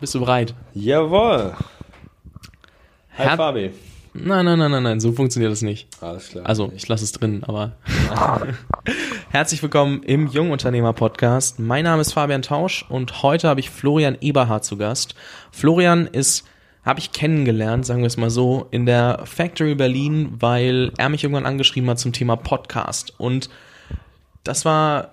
[0.00, 0.54] Bist du bereit?
[0.74, 1.54] Jawohl.
[3.16, 3.70] Hi Her- Fabi.
[4.14, 5.88] Nein, nein, nein, nein, nein, so funktioniert das nicht.
[6.00, 6.46] Alles klar.
[6.46, 7.72] Also, ich lasse es drin, aber.
[9.30, 11.58] Herzlich willkommen im Jungunternehmer-Podcast.
[11.58, 15.14] Mein Name ist Fabian Tausch und heute habe ich Florian Eberhardt zu Gast.
[15.52, 16.46] Florian ist,
[16.84, 21.22] habe ich kennengelernt, sagen wir es mal so, in der Factory Berlin, weil er mich
[21.22, 23.14] irgendwann angeschrieben hat zum Thema Podcast.
[23.18, 23.50] Und
[24.42, 25.10] das war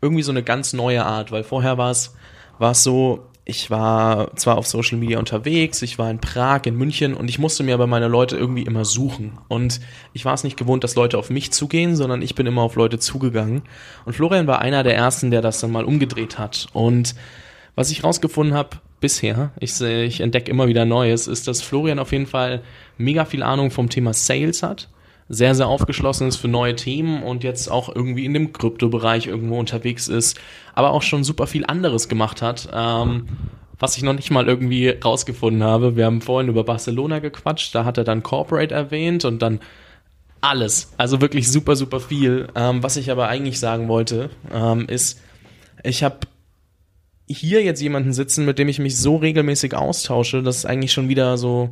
[0.00, 2.14] irgendwie so eine ganz neue Art, weil vorher war es,
[2.58, 6.74] war es so, ich war zwar auf Social Media unterwegs, ich war in Prag, in
[6.74, 9.38] München und ich musste mir aber meine Leute irgendwie immer suchen.
[9.46, 9.80] Und
[10.12, 12.74] ich war es nicht gewohnt, dass Leute auf mich zugehen, sondern ich bin immer auf
[12.74, 13.62] Leute zugegangen.
[14.04, 16.66] Und Florian war einer der ersten, der das dann mal umgedreht hat.
[16.72, 17.14] Und
[17.76, 22.10] was ich rausgefunden habe bisher, ich, ich entdecke immer wieder Neues, ist, dass Florian auf
[22.10, 22.62] jeden Fall
[22.98, 24.88] mega viel Ahnung vom Thema Sales hat
[25.28, 29.58] sehr, sehr aufgeschlossen ist für neue Themen und jetzt auch irgendwie in dem Kryptobereich irgendwo
[29.58, 30.38] unterwegs ist,
[30.74, 33.26] aber auch schon super viel anderes gemacht hat, ähm,
[33.78, 35.96] was ich noch nicht mal irgendwie rausgefunden habe.
[35.96, 39.60] Wir haben vorhin über Barcelona gequatscht, da hat er dann Corporate erwähnt und dann
[40.40, 42.48] alles, also wirklich super, super viel.
[42.54, 45.20] Ähm, was ich aber eigentlich sagen wollte, ähm, ist,
[45.82, 46.20] ich habe
[47.26, 51.08] hier jetzt jemanden sitzen, mit dem ich mich so regelmäßig austausche, dass es eigentlich schon
[51.08, 51.70] wieder so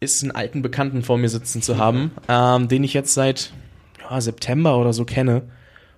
[0.00, 3.52] ist, einen alten Bekannten vor mir sitzen zu haben, ähm, den ich jetzt seit
[4.00, 5.42] ja, September oder so kenne,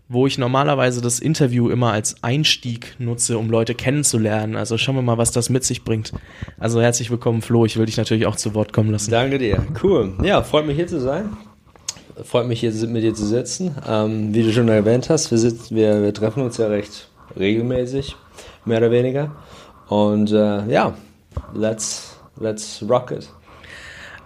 [0.08, 4.56] wo ich normalerweise das Interview immer als Einstieg nutze, um Leute kennenzulernen.
[4.56, 6.12] Also schauen wir mal, was das mit sich bringt.
[6.58, 7.66] Also herzlich willkommen, Flo.
[7.66, 9.10] Ich will dich natürlich auch zu Wort kommen lassen.
[9.10, 9.66] Danke dir.
[9.82, 10.14] Cool.
[10.22, 11.36] Ja, freut mich hier zu sein.
[12.24, 13.76] Freut mich hier mit dir zu sitzen.
[13.86, 18.16] Ähm, wie du schon erwähnt hast, wir, sitzen, wir, wir treffen uns ja recht regelmäßig,
[18.64, 19.36] mehr oder weniger.
[19.88, 20.94] Und äh, ja,
[21.54, 23.28] let's, let's rock it.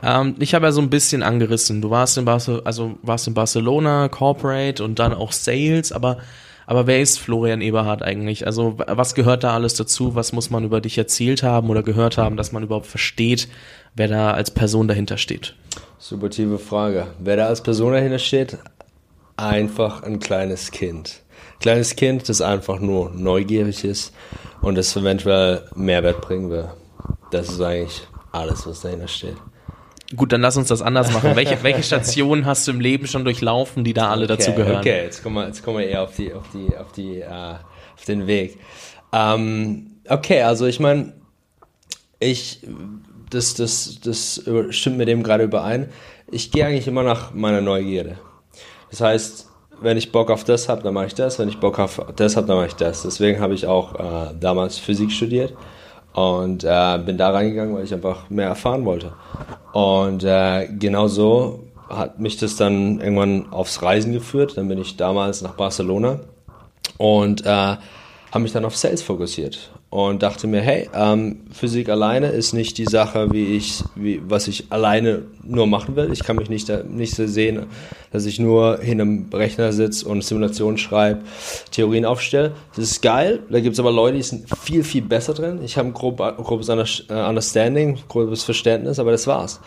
[0.02, 1.80] Ähm, ich habe ja so ein bisschen angerissen.
[1.80, 6.18] Du warst in, Barce also warst in Barcelona, Corporate und dann auch Sales, aber,
[6.66, 8.46] aber wer ist Florian Eberhardt eigentlich?
[8.46, 10.14] Also was gehört da alles dazu?
[10.14, 13.48] Was muss man über dich erzählt haben oder gehört haben, dass man überhaupt versteht,
[13.94, 15.54] wer da als Person dahinter steht?
[15.98, 17.06] Super tiefe Frage.
[17.20, 18.58] Wer da als Person dahinter steht,
[19.36, 21.20] einfach ein kleines Kind.
[21.60, 24.12] Kleines Kind, das einfach nur neugierig ist
[24.62, 26.68] und das eventuell Mehrwert bringen will.
[27.30, 28.02] Das ist eigentlich
[28.32, 29.36] alles, was dahinter steht.
[30.14, 31.32] Gut, dann lass uns das anders machen.
[31.36, 34.78] Welche, welche Stationen hast du im Leben schon durchlaufen, die da alle dazu Okay, gehören?
[34.78, 37.26] Okay, jetzt kommen wir, jetzt kommen wir eher auf die, auf die, auf die, äh,
[37.28, 38.58] auf den Weg.
[39.12, 41.14] Ähm, okay, also ich meine,
[42.20, 42.60] ich,
[43.30, 45.88] das, das, das stimmt mit dem gerade überein.
[46.30, 48.18] Ich gehe eigentlich immer nach meiner Neugierde.
[48.90, 49.48] Das heißt,
[49.80, 51.38] wenn ich Bock auf das habe, dann mache ich das.
[51.38, 53.02] Wenn ich Bock auf das habe, dann mache ich das.
[53.02, 55.54] Deswegen habe ich auch äh, damals Physik studiert
[56.14, 59.12] und äh, bin da reingegangen, weil ich einfach mehr erfahren wollte.
[59.72, 64.56] Und äh, genau so hat mich das dann irgendwann aufs Reisen geführt.
[64.56, 66.20] Dann bin ich damals nach Barcelona
[66.98, 72.28] und äh, habe mich dann auf Sales fokussiert und dachte mir, hey, ähm, Physik alleine
[72.28, 76.10] ist nicht die Sache, wie ich, wie, was ich alleine nur machen will.
[76.10, 77.66] Ich kann mich nicht, nicht so sehen,
[78.10, 81.20] dass ich nur hin am Rechner sitze und Simulationen schreibe,
[81.72, 82.52] Theorien aufstelle.
[82.74, 83.40] Das ist geil.
[83.50, 85.60] Da gibt es aber Leute, die sind viel, viel besser drin.
[85.62, 89.60] Ich habe ein grob, grobes äh, Understanding, grobes Verständnis, aber das war's.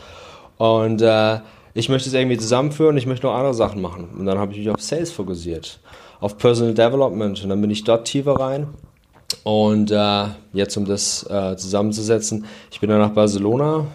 [0.58, 1.38] Und äh,
[1.76, 4.10] ich möchte es irgendwie zusammenführen, ich möchte noch andere Sachen machen.
[4.18, 5.80] Und dann habe ich mich auf Sales fokussiert,
[6.20, 7.44] auf Personal Development.
[7.44, 8.70] Und dann bin ich dort tiefer rein.
[9.44, 13.86] Und äh, jetzt, um das äh, zusammenzusetzen, ich bin dann nach Barcelona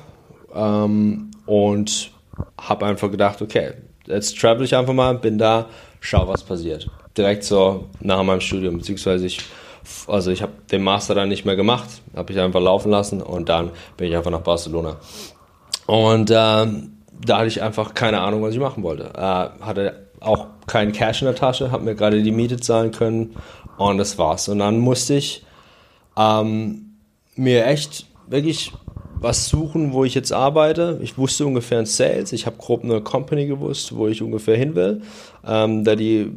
[0.54, 2.12] ähm, und
[2.58, 3.72] habe einfach gedacht, okay,
[4.06, 5.66] jetzt travel ich einfach mal, bin da,
[6.00, 6.88] schau, was passiert.
[7.16, 9.40] Direkt so nach meinem Studium, beziehungsweise ich,
[10.06, 13.48] also ich habe den Master dann nicht mehr gemacht, habe ich einfach laufen lassen und
[13.48, 14.96] dann bin ich einfach nach Barcelona.
[15.86, 19.10] Und ähm, da hatte ich einfach keine Ahnung, was ich machen wollte.
[19.14, 23.36] Äh, hatte auch keinen Cash in der Tasche, habe mir gerade die Miete zahlen können
[23.88, 24.48] und das war's.
[24.48, 25.44] Und dann musste ich
[26.16, 26.96] ähm,
[27.34, 28.72] mir echt wirklich
[29.14, 30.98] was suchen, wo ich jetzt arbeite.
[31.02, 34.74] Ich wusste ungefähr in Sales, ich habe grob eine Company gewusst, wo ich ungefähr hin
[34.74, 35.02] will,
[35.46, 36.32] ähm, da die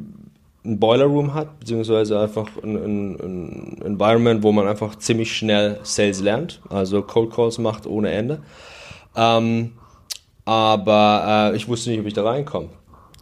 [0.65, 5.79] ein Boiler Room hat, beziehungsweise einfach ein, ein, ein Environment, wo man einfach ziemlich schnell
[5.83, 8.41] Sales lernt, also Cold Calls macht ohne Ende.
[9.15, 9.73] Ähm,
[10.45, 12.69] aber äh, ich wusste nicht, ob ich da reinkomme.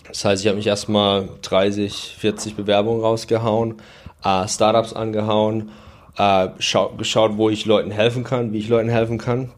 [0.08, 3.76] Das heißt, ich habe mich erstmal 30, 40 Bewerbungen rausgehauen,
[4.24, 5.72] äh, Startups angehauen,
[6.18, 9.52] äh, schau, geschaut, wo ich Leuten helfen kann, wie ich Leuten helfen kann.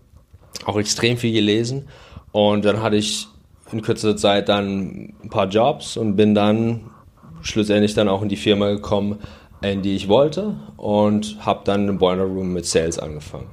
[0.66, 1.88] Auch extrem viel gelesen.
[2.32, 3.28] Und dann hatte ich
[3.72, 6.92] in kürzester Zeit dann ein paar Jobs und bin dann
[7.42, 9.20] schlussendlich dann auch in die Firma gekommen,
[9.62, 13.48] in die ich wollte und habe dann im Boiler Room mit Sales angefangen.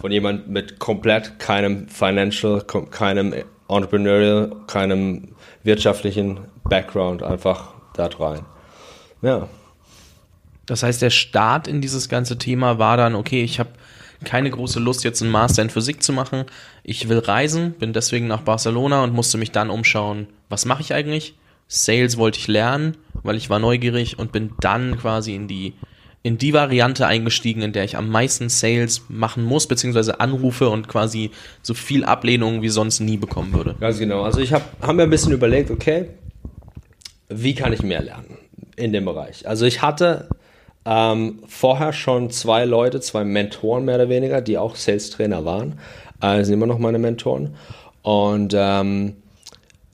[0.00, 3.34] Von jemand mit komplett keinem Financial, keinem
[3.68, 5.28] Entrepreneurial, keinem
[5.62, 8.40] wirtschaftlichen Background einfach da rein.
[9.22, 9.48] Ja.
[10.66, 13.70] Das heißt, der Start in dieses ganze Thema war dann, okay, ich habe
[14.24, 16.44] keine große Lust, jetzt einen Master in Physik zu machen.
[16.82, 20.94] Ich will reisen, bin deswegen nach Barcelona und musste mich dann umschauen, was mache ich
[20.94, 21.34] eigentlich?
[21.68, 25.74] Sales wollte ich lernen, weil ich war neugierig und bin dann quasi in die
[26.22, 30.88] in die Variante eingestiegen, in der ich am meisten Sales machen muss, beziehungsweise anrufe und
[30.88, 31.30] quasi
[31.60, 33.76] so viel Ablehnung wie sonst nie bekommen würde.
[33.78, 34.22] Ganz genau.
[34.22, 36.08] Also ich habe hab mir ein bisschen überlegt, okay,
[37.28, 38.38] wie kann ich mehr lernen
[38.76, 39.46] in dem Bereich?
[39.46, 40.30] Also ich hatte
[40.86, 45.78] ähm, vorher schon zwei Leute, zwei Mentoren mehr oder weniger, die auch Sales-Trainer waren.
[46.20, 47.54] Äh, sind immer noch meine Mentoren.
[48.02, 49.16] Und ähm,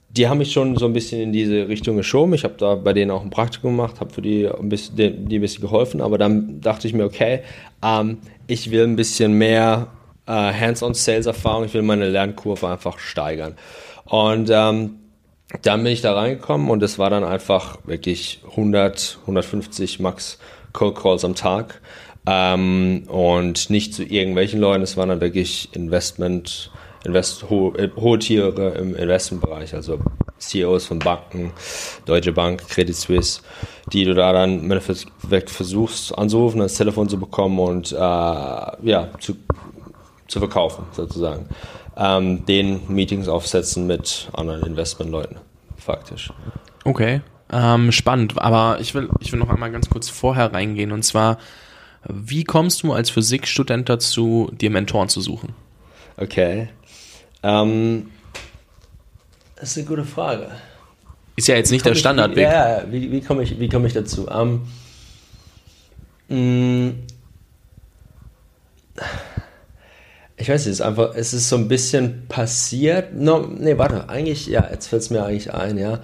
[0.09, 2.33] die haben mich schon so ein bisschen in diese Richtung geschoben.
[2.33, 5.37] Ich habe da bei denen auch ein Praktikum gemacht, habe für die ein bisschen, die
[5.37, 6.01] ein bisschen geholfen.
[6.01, 7.41] Aber dann dachte ich mir, okay,
[7.81, 8.17] ähm,
[8.47, 9.87] ich will ein bisschen mehr
[10.25, 11.65] äh, Hands-on-Sales-Erfahrung.
[11.65, 13.55] Ich will meine Lernkurve einfach steigern.
[14.03, 14.97] Und ähm,
[15.61, 20.39] dann bin ich da reingekommen und es war dann einfach wirklich 100, 150 Max
[20.73, 21.81] Cold Calls am Tag.
[22.25, 26.71] Ähm, und nicht zu irgendwelchen Leuten, es waren dann wirklich Investment-
[27.03, 29.99] Invest ho äh, hohe Tiere im Investmentbereich, also
[30.37, 31.51] CEOs von Banken,
[32.05, 33.41] Deutsche Bank, Credit Suisse,
[33.91, 39.09] die du da dann im Endeffekt versuchst anzurufen, das Telefon zu bekommen und äh, ja,
[39.19, 39.35] zu,
[40.27, 41.47] zu verkaufen sozusagen.
[41.97, 45.37] Ähm, den Meetings aufsetzen mit anderen Investmentleuten,
[45.77, 46.31] faktisch.
[46.85, 47.21] Okay,
[47.51, 51.37] ähm, spannend, aber ich will, ich will noch einmal ganz kurz vorher reingehen und zwar,
[52.07, 55.53] wie kommst du als Physikstudent dazu, dir Mentoren zu suchen?
[56.17, 56.69] Okay.
[57.43, 58.09] Ähm,
[59.55, 60.49] das ist eine gute Frage.
[61.35, 62.43] Ist ja jetzt nicht der Standardweg.
[62.43, 64.27] Ja, wie, wie komme ich, komm ich dazu?
[64.29, 64.61] Ähm,
[66.27, 66.89] mm,
[70.37, 73.13] ich weiß nicht, es ist einfach, es ist so ein bisschen passiert.
[73.13, 75.99] No, nee, warte, eigentlich, ja, jetzt fällt es mir eigentlich ein, ja.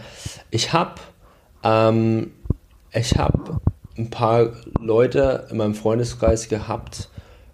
[0.51, 0.95] Ich habe
[1.67, 2.31] ähm,
[2.93, 3.59] ich habe
[3.97, 7.09] ein paar Leute in meinem Freundeskreis gehabt,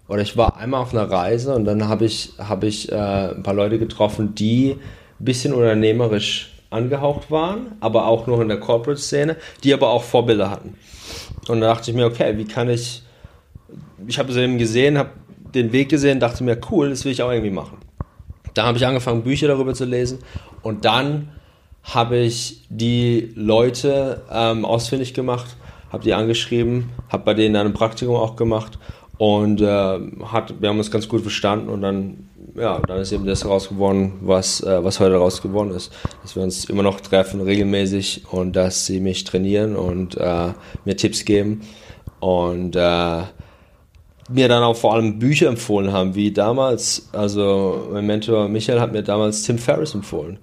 [0.06, 3.42] oder ich war einmal auf einer Reise und dann habe ich, hab ich äh, ein
[3.42, 4.76] paar Leute getroffen, die
[5.18, 10.50] ein bisschen unternehmerisch angehaucht waren, aber auch noch in der Corporate-Szene, die aber auch Vorbilder
[10.50, 10.74] hatten.
[11.48, 13.02] Und da dachte ich mir, okay, wie kann ich,
[14.06, 15.10] ich habe es eben gesehen, habe
[15.54, 17.78] den Weg gesehen, dachte mir, cool, das will ich auch irgendwie machen.
[18.52, 20.18] Da habe ich angefangen, Bücher darüber zu lesen
[20.62, 21.30] und dann
[21.84, 25.56] habe ich die Leute ähm, ausfindig gemacht,
[25.92, 28.78] habe die angeschrieben, habe bei denen ein Praktikum auch gemacht
[29.18, 33.26] und äh, hat, wir haben uns ganz gut verstanden und dann, ja, dann ist eben
[33.26, 35.92] das rausgeworden, was, äh, was heute rausgeworden ist.
[36.22, 40.52] Dass wir uns immer noch treffen, regelmäßig und dass sie mich trainieren und äh,
[40.84, 41.60] mir Tipps geben
[42.18, 43.22] und äh,
[44.30, 48.92] mir dann auch vor allem Bücher empfohlen haben, wie damals, also mein Mentor Michael hat
[48.92, 50.38] mir damals Tim Ferriss empfohlen.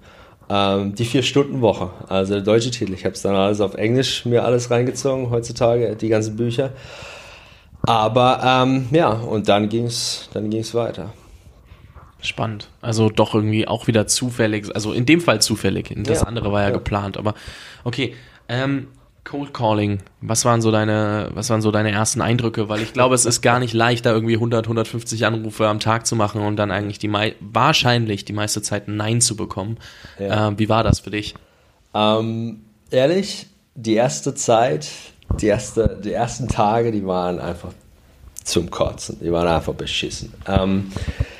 [0.54, 2.92] Ähm, die Vier-Stunden-Woche, also der deutsche Titel.
[2.92, 6.72] Ich habe es dann alles auf Englisch mir alles reingezogen, heutzutage, die ganzen Bücher.
[7.84, 11.14] Aber ähm, ja, und dann ging es dann ging's weiter.
[12.20, 12.68] Spannend.
[12.82, 15.90] Also doch irgendwie auch wieder zufällig, also in dem Fall zufällig.
[15.96, 17.32] Das ja, andere war ja, ja, geplant, aber
[17.84, 18.14] okay.
[18.46, 18.88] Ähm,
[19.24, 22.68] Cold Calling, was waren so deine, was waren so deine ersten Eindrücke?
[22.68, 26.06] Weil ich glaube, es ist gar nicht leicht, da irgendwie 100, 150 Anrufe am Tag
[26.06, 27.10] zu machen und dann eigentlich die
[27.40, 29.78] wahrscheinlich die meiste Zeit Nein zu bekommen.
[30.18, 30.48] Ja.
[30.48, 31.34] Ähm, wie war das für dich?
[31.94, 34.90] Ähm, ehrlich, die erste Zeit,
[35.40, 37.72] die, erste, die ersten Tage, die waren einfach
[38.42, 39.18] zum Kotzen.
[39.20, 40.32] Die waren einfach beschissen.
[40.48, 40.90] Ähm,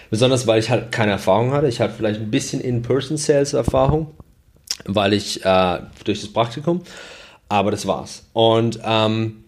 [0.08, 1.66] besonders, weil ich halt keine Erfahrung hatte.
[1.66, 4.12] Ich hatte vielleicht ein bisschen In-Person-Sales-Erfahrung,
[4.84, 6.82] weil ich äh, durch das Praktikum
[7.52, 8.24] aber das war's.
[8.32, 9.44] Und ähm,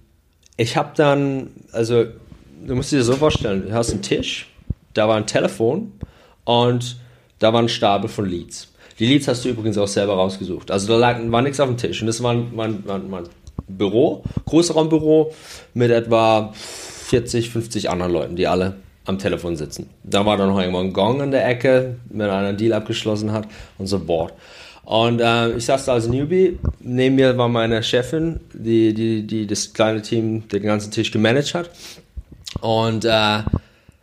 [0.59, 2.05] ich habe dann, also
[2.67, 4.47] du musst dir das so vorstellen, du hast einen Tisch,
[4.93, 5.91] da war ein Telefon
[6.45, 6.99] und
[7.39, 8.71] da war ein Stapel von Leads.
[8.99, 10.71] Die Leads hast du übrigens auch selber rausgesucht.
[10.71, 13.23] Also da lag, war nichts auf dem Tisch und das war ein, war, ein, war
[13.67, 15.33] Büro, Großraumbüro
[15.73, 19.89] mit etwa 40, 50 anderen Leuten, die alle am Telefon sitzen.
[20.03, 23.33] Da war dann noch irgendwo ein Gong in der Ecke, wenn einer einen Deal abgeschlossen
[23.33, 24.35] hat und so Board.
[24.85, 26.59] Und äh, ich saß da als Newbie.
[26.81, 31.55] Neben mir war meine Chefin, die, die, die das kleine Team den ganzen Tisch gemanagt
[31.55, 31.71] hat.
[32.61, 33.43] Und äh,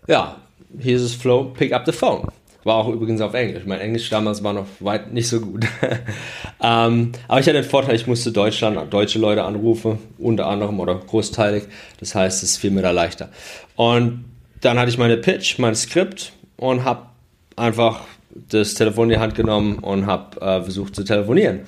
[0.08, 0.38] ja,
[0.80, 2.28] here's is Flow, pick up the phone.
[2.64, 3.64] War auch übrigens auf Englisch.
[3.66, 5.66] Mein Englisch damals war noch weit nicht so gut.
[6.62, 10.96] ähm, aber ich hatte den Vorteil, ich musste Deutschland, deutsche Leute anrufen, unter anderem oder
[10.96, 11.64] großteilig.
[12.00, 13.30] Das heißt, es fiel mir da leichter.
[13.76, 14.26] Und
[14.62, 17.08] dann hatte ich meine Pitch, mein Skript und habe
[17.56, 18.02] einfach
[18.50, 21.62] das Telefon in die Hand genommen und habe äh, versucht zu telefonieren.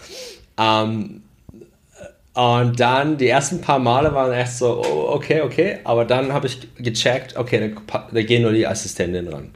[0.57, 1.23] Ähm,
[2.33, 6.47] und dann die ersten paar Male waren echt so, oh, okay, okay, aber dann habe
[6.47, 9.51] ich gecheckt, okay, da, da gehen nur die Assistentinnen ran.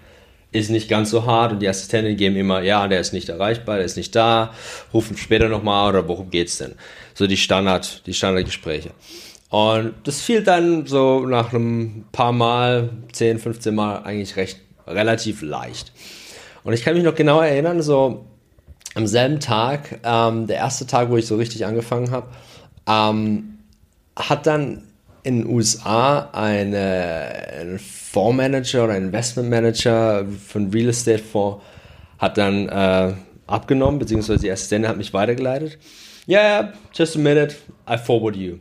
[0.52, 3.78] Ist nicht ganz so hart und die Assistentinnen geben immer, ja, der ist nicht erreichbar,
[3.78, 4.54] der ist nicht da,
[4.94, 6.76] rufen später nochmal oder worum geht's denn?
[7.16, 8.92] So die Standard, die Standardgespräche.
[9.50, 15.42] Und das fiel dann so nach einem paar Mal, 10, 15 Mal eigentlich recht relativ
[15.42, 15.92] leicht.
[16.68, 18.26] Und ich kann mich noch genau erinnern, so
[18.94, 22.28] am selben Tag, ähm, der erste Tag, wo ich so richtig angefangen habe,
[22.86, 23.60] ähm,
[24.18, 24.84] hat dann
[25.24, 31.64] in den USA eine, ein Fondsmanager oder Investmentmanager von Real Estate Fonds
[32.20, 33.14] hat dann äh,
[33.48, 35.78] abgenommen, beziehungsweise die Assistentin hat mich weitergeleitet.
[36.28, 37.56] Yeah, just a minute,
[37.90, 38.58] I forward you.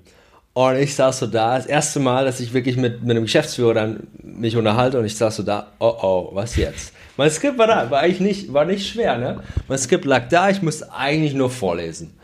[0.57, 3.75] Und ich saß so da, das erste Mal, dass ich wirklich mit, mit einem Geschäftsführer
[3.75, 6.95] dann mich unterhalte und ich saß so da, oh oh, was jetzt?
[7.19, 9.43] Mein Skript war da, war eigentlich nicht, war nicht schwer, ne?
[9.69, 12.15] Mein Skript lag da, ich musste eigentlich nur vorlesen.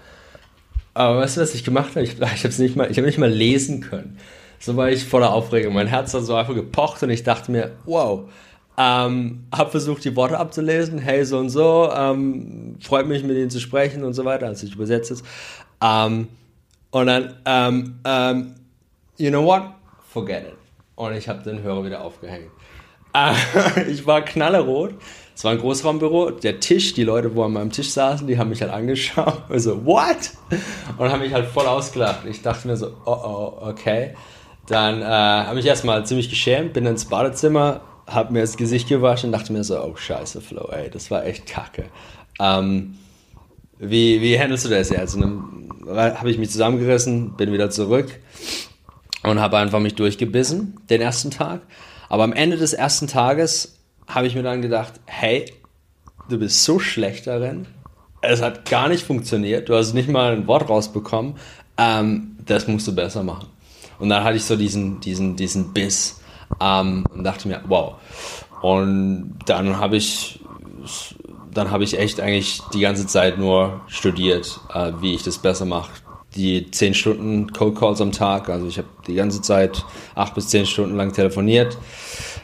[0.95, 2.05] Aber weißt du, was ich gemacht habe?
[2.05, 4.17] Ich, ich habe nicht mal, habe nicht mal lesen können.
[4.59, 5.75] So war ich voller Aufregung.
[5.75, 8.31] Mein Herz hat so einfach gepocht und ich dachte mir, wow.
[8.79, 10.99] Ähm, habe versucht, die Worte abzulesen.
[10.99, 11.91] Hey, so und so.
[11.95, 15.23] Ähm, freut mich, mit ihnen zu sprechen und so weiter, als ich übersetze es.
[15.83, 16.29] Ähm,
[16.93, 18.55] und dann, ähm, ähm,
[19.17, 19.63] you know what?
[20.13, 20.57] Forget it.
[20.95, 22.51] Und ich habe den Hörer wieder aufgehängt.
[23.15, 24.95] Äh, ich war knallerot.
[25.35, 26.31] Es war ein Großraumbüro.
[26.31, 29.43] Der Tisch, die Leute, wo an meinem Tisch saßen, die haben mich halt angeschaut.
[29.49, 30.31] Also, what?
[30.99, 32.27] Und haben mich halt voll ausgelacht.
[32.27, 34.15] Ich dachte mir so, oh oh, okay.
[34.67, 39.29] Dann äh, habe ich erstmal ziemlich geschämt, bin ins Badezimmer, habe mir das Gesicht gewaschen
[39.29, 41.87] und dachte mir so, oh scheiße, Flo, ey, das war echt kacke.
[42.39, 42.99] Ähm,
[43.83, 45.17] wie, wie handelst du das jetzt?
[45.21, 48.21] Dann habe ich mich zusammengerissen, bin wieder zurück
[49.25, 51.63] und habe einfach mich durchgebissen, den ersten Tag.
[52.09, 55.53] Aber am Ende des ersten Tages habe ich mir dann gedacht, hey,
[56.29, 57.67] du bist so schlecht darin,
[58.21, 61.35] es hat gar nicht funktioniert, du hast nicht mal ein Wort rausbekommen,
[61.77, 63.49] ähm, das musst du besser machen.
[63.99, 66.21] Und dann hatte ich so diesen, diesen, diesen Biss
[66.61, 67.95] ähm, und dachte mir, wow.
[68.63, 70.39] Und dann habe ich,
[71.53, 75.65] dann habe ich echt eigentlich die ganze Zeit nur studiert, äh, wie ich das besser
[75.65, 75.91] mache.
[76.35, 80.49] Die zehn Stunden Cold Calls am Tag, also ich habe die ganze Zeit acht bis
[80.49, 81.77] zehn Stunden lang telefoniert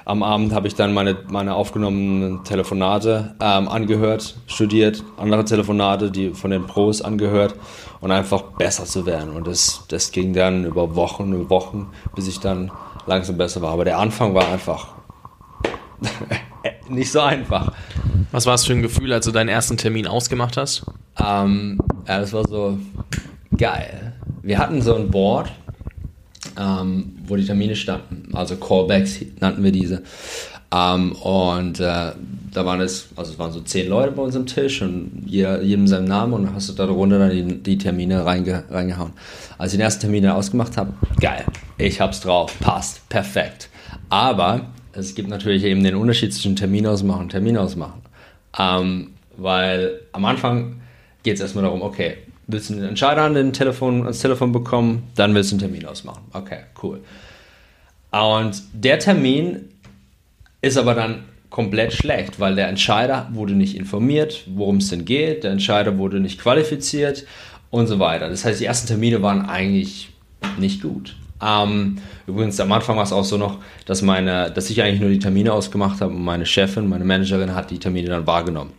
[0.08, 6.30] am Abend habe ich dann meine, meine aufgenommenen Telefonate ähm, angehört, studiert, andere Telefonate, die
[6.30, 7.54] von den Pros angehört
[8.00, 9.36] und einfach besser zu werden.
[9.36, 12.72] Und das, das ging dann über Wochen und Wochen, bis ich dann
[13.06, 13.72] langsam besser war.
[13.72, 14.94] Aber der Anfang war einfach
[16.88, 17.72] nicht so einfach.
[18.32, 20.84] Was war es für ein Gefühl, als du deinen ersten Termin ausgemacht hast?
[21.18, 22.78] Ähm, ja, das war so
[23.56, 24.12] geil.
[24.42, 25.50] Wir hatten so ein Board
[26.58, 28.34] ähm, wo die Termine standen.
[28.34, 30.02] Also Callbacks nannten wir diese.
[30.75, 32.12] Ähm, und äh,
[32.52, 35.62] da waren es, also es waren so zehn Leute bei uns am Tisch und jeder,
[35.62, 39.12] jedem seinen Namen und hast du da darunter dann die, die Termine reinge, reingehauen.
[39.56, 41.44] Als ich den ersten Termin ausgemacht habe, geil,
[41.78, 43.70] ich hab's drauf, passt, perfekt.
[44.10, 44.66] Aber
[44.99, 48.02] es gibt natürlich eben den Unterschied zwischen Termin ausmachen und Termin ausmachen.
[48.59, 50.81] Ähm, weil am Anfang
[51.23, 55.05] geht es erstmal darum, okay, willst du einen Entscheider an den Telefon, ans Telefon bekommen,
[55.14, 56.23] dann willst du einen Termin ausmachen.
[56.33, 57.00] Okay, cool.
[58.11, 59.69] Und der Termin
[60.62, 65.45] ist aber dann komplett schlecht, weil der Entscheider wurde nicht informiert, worum es denn geht,
[65.45, 67.26] der Entscheider wurde nicht qualifiziert
[67.71, 68.28] und so weiter.
[68.28, 70.11] Das heißt, die ersten Termine waren eigentlich
[70.59, 71.17] nicht gut.
[71.40, 75.11] Ähm, übrigens, am Anfang war es auch so noch, dass, meine, dass ich eigentlich nur
[75.11, 78.73] die Termine ausgemacht habe und meine Chefin, meine Managerin hat die Termine dann wahrgenommen.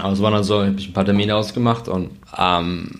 [0.00, 2.90] Aber es war dann so, habe ich ein paar Termine ausgemacht und ähm,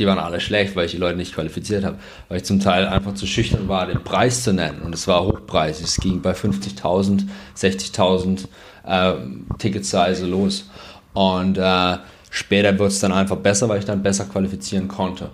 [0.00, 1.98] die waren alle schlecht, weil ich die Leute nicht qualifiziert habe.
[2.28, 4.80] Weil ich zum Teil einfach zu schüchtern war, den Preis zu nennen.
[4.82, 5.84] Und es war hochpreisig.
[5.84, 8.46] Es ging bei 50.000, 60.000
[8.86, 9.14] äh,
[9.58, 10.70] Ticketsize los.
[11.12, 11.98] Und äh,
[12.30, 15.30] später wird es dann einfach besser, weil ich dann besser qualifizieren konnte.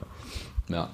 [0.68, 0.88] Ja.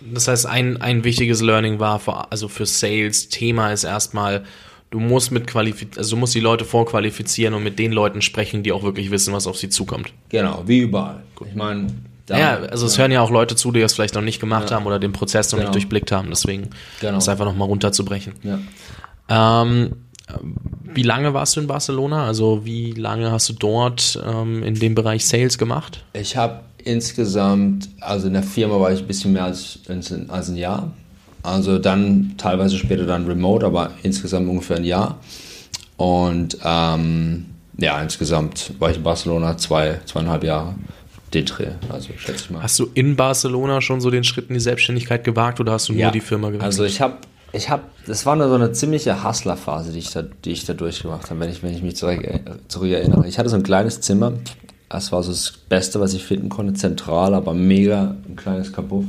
[0.00, 4.44] Das heißt, ein, ein wichtiges Learning war, für, also für Sales, Thema ist erstmal,
[4.90, 8.62] du musst mit qualifiz also du musst die Leute vorqualifizieren und mit den Leuten sprechen,
[8.62, 10.12] die auch wirklich wissen, was auf sie zukommt.
[10.28, 11.22] Genau, wie überall.
[11.34, 11.48] Gut.
[11.48, 11.88] Ich meine,
[12.28, 14.76] ja, also es hören ja auch Leute zu, die das vielleicht noch nicht gemacht ja.
[14.76, 15.70] haben oder den Prozess noch genau.
[15.70, 16.28] nicht durchblickt haben.
[16.30, 16.70] Deswegen
[17.00, 17.14] genau.
[17.14, 18.34] das einfach nochmal runterzubrechen.
[18.42, 18.58] Ja.
[19.28, 19.96] Ähm,
[20.82, 22.26] wie lange warst du in Barcelona?
[22.26, 26.04] Also wie lange hast du dort ähm, in dem Bereich Sales gemacht?
[26.14, 29.80] Ich habe insgesamt, also in der Firma war ich ein bisschen mehr als,
[30.28, 30.92] als ein Jahr.
[31.42, 35.18] Also dann teilweise später dann remote, aber insgesamt ungefähr ein Jahr.
[35.96, 37.46] Und ähm,
[37.78, 40.74] ja, insgesamt war ich in Barcelona zwei, zweieinhalb Jahre.
[41.32, 42.62] Den Dreh, also schätze ich mal.
[42.62, 45.92] Hast du in Barcelona schon so den Schritt in die Selbstständigkeit gewagt oder hast du
[45.92, 46.64] ja, nur die Firma gewechselt?
[46.64, 47.16] Also ich habe,
[47.52, 51.30] ich habe, das war so eine ziemliche Hustler-Phase, die ich da, die ich da durchgemacht
[51.30, 52.22] habe, wenn ich, wenn ich mich zurück,
[52.68, 53.26] zurück erinnere.
[53.26, 54.34] Ich hatte so ein kleines Zimmer,
[54.94, 59.06] das war so das Beste, was ich finden konnte, zentral, aber mega ein kleines Kabuff.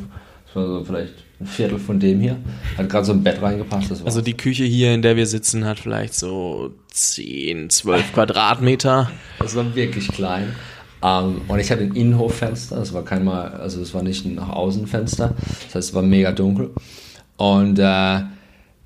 [0.48, 2.38] Das war so vielleicht ein Viertel von dem hier.
[2.76, 4.04] Hat gerade so ein Bett reingepasst.
[4.04, 9.12] also die Küche hier, in der wir sitzen, hat vielleicht so 10, 12 Quadratmeter.
[9.38, 10.56] Das war wirklich klein.
[11.04, 14.34] Ähm, und ich hatte ein Innenhoffenster, das war kein mal, also es war nicht ein
[14.34, 16.72] nach außen Fenster, das heißt, es war mega dunkel.
[17.38, 18.22] Und äh,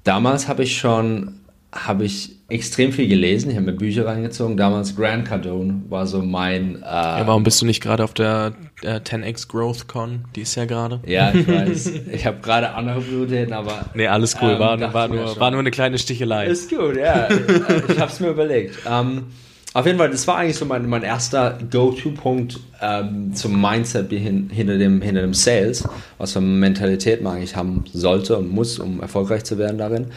[0.03, 1.35] damals habe ich schon,
[1.71, 3.51] habe ich extrem viel gelesen.
[3.51, 4.57] Ich habe mir Bücher reingezogen.
[4.57, 6.77] Damals Grant Cardone war so mein.
[6.77, 10.25] Äh, ja, warum bist du nicht gerade auf der äh, 10x Growth Con?
[10.35, 10.99] Die ist ja gerade.
[11.05, 11.91] Ja, ich weiß.
[12.11, 13.85] ich habe gerade andere Prioritäten, aber.
[13.93, 14.51] Nee, alles cool.
[14.51, 16.47] Ähm, war, war, nur, war nur eine kleine Stichelei.
[16.47, 17.27] Ist gut, ja.
[17.29, 18.77] ich habe es mir überlegt.
[18.89, 19.25] Ähm,
[19.73, 24.49] auf jeden Fall, das war eigentlich so mein, mein erster Go-To-Punkt ähm, zum Mindset hin,
[24.51, 25.87] hinter, dem, hinter dem Sales,
[26.17, 30.07] was für Mentalität man eigentlich haben sollte und muss, um erfolgreich zu werden darin.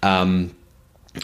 [0.00, 0.50] Ähm,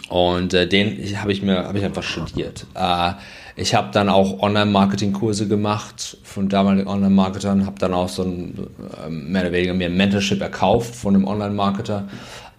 [0.09, 2.65] und äh, den habe ich mir habe ich einfach studiert.
[2.75, 3.13] Äh,
[3.55, 8.67] ich habe dann auch Online-Marketing-Kurse gemacht von damaligen Online-Marketern, habe dann auch so ein
[9.05, 12.07] äh, mehr oder weniger mir ein Mentorship erkauft von einem Online-Marketer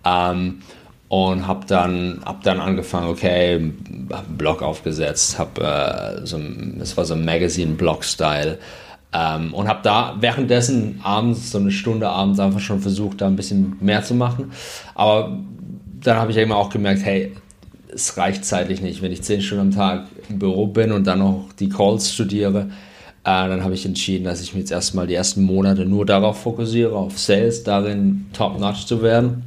[0.04, 0.60] ähm,
[1.08, 3.72] und habe dann hab dann angefangen, okay,
[4.10, 6.38] hab einen Blog aufgesetzt, habe äh, so
[6.76, 8.58] das war so ein Magazine-Blog-Style
[9.14, 13.36] ähm, und habe da währenddessen abends so eine Stunde abends einfach schon versucht, da ein
[13.36, 14.52] bisschen mehr zu machen,
[14.94, 15.38] aber
[16.02, 17.32] dann habe ich immer auch gemerkt, hey,
[17.94, 19.02] es reicht zeitlich nicht.
[19.02, 22.70] Wenn ich zehn Stunden am Tag im Büro bin und dann noch die Calls studiere,
[23.24, 26.42] äh, dann habe ich entschieden, dass ich mich jetzt erstmal die ersten Monate nur darauf
[26.42, 29.44] fokussiere, auf Sales, darin top-notch zu werden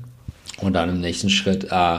[0.62, 1.98] und dann im nächsten Schritt äh,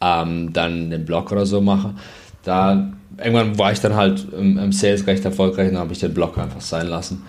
[0.00, 1.94] ähm, dann den Blog oder so mache.
[2.42, 5.98] Da irgendwann war ich dann halt im, im Sales recht erfolgreich und dann habe ich
[5.98, 7.22] den Blog einfach sein lassen.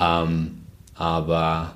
[0.00, 0.62] Ähm,
[0.96, 1.72] aber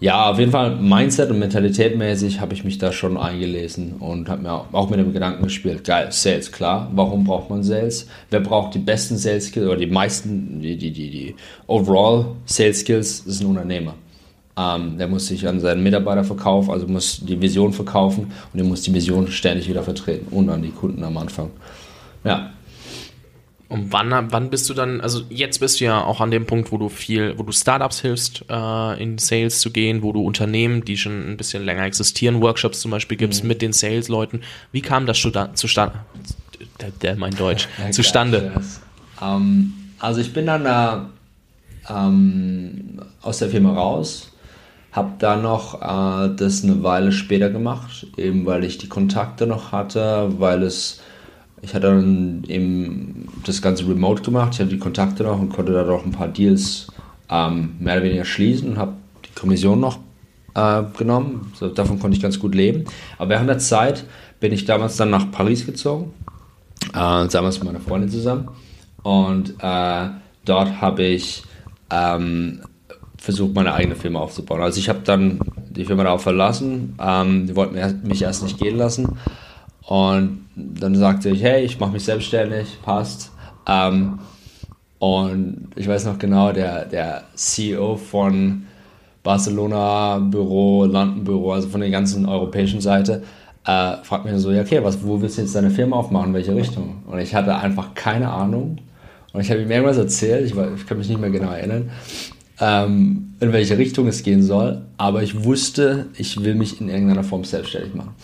[0.00, 4.28] ja, auf jeden Fall Mindset und Mentalität mäßig habe ich mich da schon eingelesen und
[4.28, 8.06] habe mir auch mit dem Gedanken gespielt, geil, Sales, klar, warum braucht man Sales?
[8.30, 11.34] Wer braucht die besten Sales Skills oder die meisten, die, die, die, die
[11.66, 13.94] Overall Sales Skills, ist ein Unternehmer.
[14.56, 18.66] Ähm, der muss sich an seinen Mitarbeiter verkaufen, also muss die Vision verkaufen und er
[18.66, 21.50] muss die Vision ständig wieder vertreten und an die Kunden am Anfang.
[22.24, 22.50] Ja,
[23.68, 26.72] und wann, wann bist du dann, also jetzt bist du ja auch an dem Punkt,
[26.72, 30.86] wo du viel, wo du Startups hilfst, äh, in Sales zu gehen, wo du Unternehmen,
[30.86, 33.48] die schon ein bisschen länger existieren, Workshops zum Beispiel gibst mhm.
[33.48, 34.40] mit den Sales-Leuten.
[34.72, 35.18] Wie kam das
[35.54, 36.00] zustande?
[37.02, 38.52] Der, mein Deutsch, ja, zustande?
[39.20, 41.10] Um, also ich bin dann da
[41.90, 44.32] ähm, aus der Firma raus,
[44.92, 49.72] habe dann noch äh, das eine Weile später gemacht, eben weil ich die Kontakte noch
[49.72, 51.02] hatte, weil es
[51.62, 55.72] ich hatte dann eben das Ganze remote gemacht, ich hatte die Kontakte noch und konnte
[55.72, 56.88] dann auch ein paar Deals
[57.30, 58.92] ähm, mehr oder weniger schließen und habe
[59.24, 59.98] die Kommission noch
[60.54, 61.52] äh, genommen.
[61.54, 62.84] So, davon konnte ich ganz gut leben.
[63.18, 64.04] Aber während der Zeit
[64.40, 66.12] bin ich damals dann nach Paris gezogen,
[66.88, 68.48] äh, damals mit meiner Freundin zusammen.
[69.02, 70.08] Und äh,
[70.44, 71.42] dort habe ich
[71.90, 72.60] ähm,
[73.16, 74.62] versucht, meine eigene Firma aufzubauen.
[74.62, 75.40] Also ich habe dann
[75.70, 76.96] die Firma da auch verlassen.
[77.00, 79.18] Ähm, die wollten mich erst nicht gehen lassen.
[79.88, 83.32] Und dann sagte ich, hey, ich mache mich selbstständig, passt.
[83.66, 84.18] Ähm,
[84.98, 88.66] und ich weiß noch genau, der, der CEO von
[89.22, 93.22] Barcelona Büro, London Büro, also von der ganzen europäischen Seite,
[93.64, 96.34] äh, fragt mich so, ja okay, was, wo willst du jetzt deine Firma aufmachen, in
[96.34, 97.02] welche Richtung?
[97.06, 98.78] Und ich hatte einfach keine Ahnung.
[99.32, 101.90] Und ich habe ihm irgendwas erzählt, ich, ich kann mich nicht mehr genau erinnern,
[102.60, 104.82] ähm, in welche Richtung es gehen soll.
[104.98, 108.14] Aber ich wusste, ich will mich in irgendeiner Form selbstständig machen.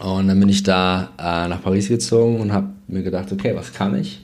[0.00, 3.72] Und dann bin ich da äh, nach Paris gezogen und habe mir gedacht, okay, was
[3.72, 4.20] kann ich?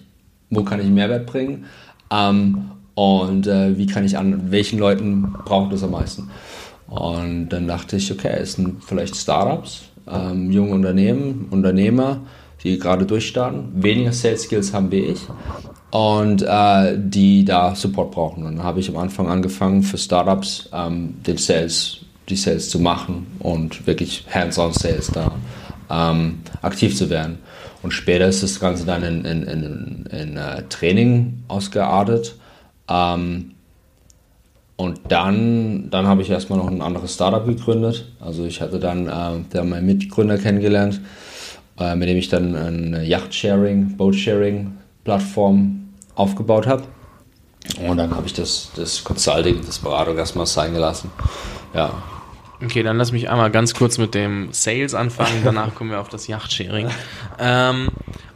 [0.50, 1.66] Wo kann ich Mehrwert bringen?
[2.10, 6.30] Ähm, und äh, wie kann ich an welchen Leuten braucht das am meisten?
[6.88, 12.20] Und dann dachte ich, okay, es sind vielleicht Startups, ähm, junge Unternehmen, Unternehmer,
[12.64, 15.20] die gerade durchstarten, weniger Sales Skills haben wie ich
[15.90, 18.44] und äh, die da Support brauchen.
[18.44, 21.97] Und dann habe ich am Anfang angefangen für Startups ähm, den Sales
[22.28, 25.32] die Sales zu machen und wirklich hands-on Sales da
[25.90, 27.38] ähm, aktiv zu werden.
[27.82, 32.36] Und später ist das Ganze dann in, in, in, in uh, Training ausgeartet.
[32.88, 33.52] Ähm,
[34.76, 38.12] und dann, dann habe ich erstmal noch ein anderes Startup gegründet.
[38.20, 41.00] Also ich hatte dann äh, meinen Mitgründer kennengelernt,
[41.78, 46.84] äh, mit dem ich dann eine Yacht-Sharing, Boat-Sharing-Plattform aufgebaut habe.
[47.86, 51.10] Und dann habe ich das, das Consulting, das Beratung erstmal sein gelassen.
[51.74, 51.92] Ja,
[52.62, 56.08] Okay, dann lass mich einmal ganz kurz mit dem Sales anfangen, danach kommen wir auf
[56.08, 56.88] das Yachtsharing.
[57.38, 57.88] Ähm,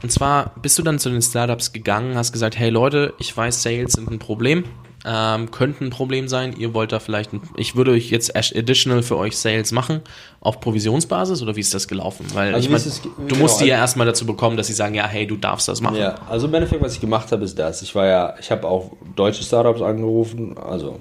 [0.02, 3.62] und zwar bist du dann zu den Startups gegangen, hast gesagt, hey Leute, ich weiß,
[3.62, 4.64] Sales sind ein Problem,
[5.04, 9.02] ähm, könnten ein Problem sein, ihr wollt da vielleicht, ein, ich würde euch jetzt additional
[9.02, 10.02] für euch Sales machen,
[10.40, 12.26] auf Provisionsbasis oder wie ist das gelaufen?
[12.32, 14.94] Weil also ich meine, du genau, musst die ja erstmal dazu bekommen, dass sie sagen,
[14.94, 15.96] ja, hey, du darfst das machen.
[15.96, 17.82] Ja, also im Endeffekt, was ich gemacht habe, ist das.
[17.82, 21.00] Ich war ja, ich habe auch deutsche Startups angerufen, also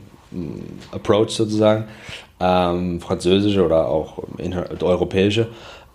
[0.92, 1.86] Approach sozusagen,
[2.40, 4.24] ähm, französische oder auch
[4.82, 5.48] europäische.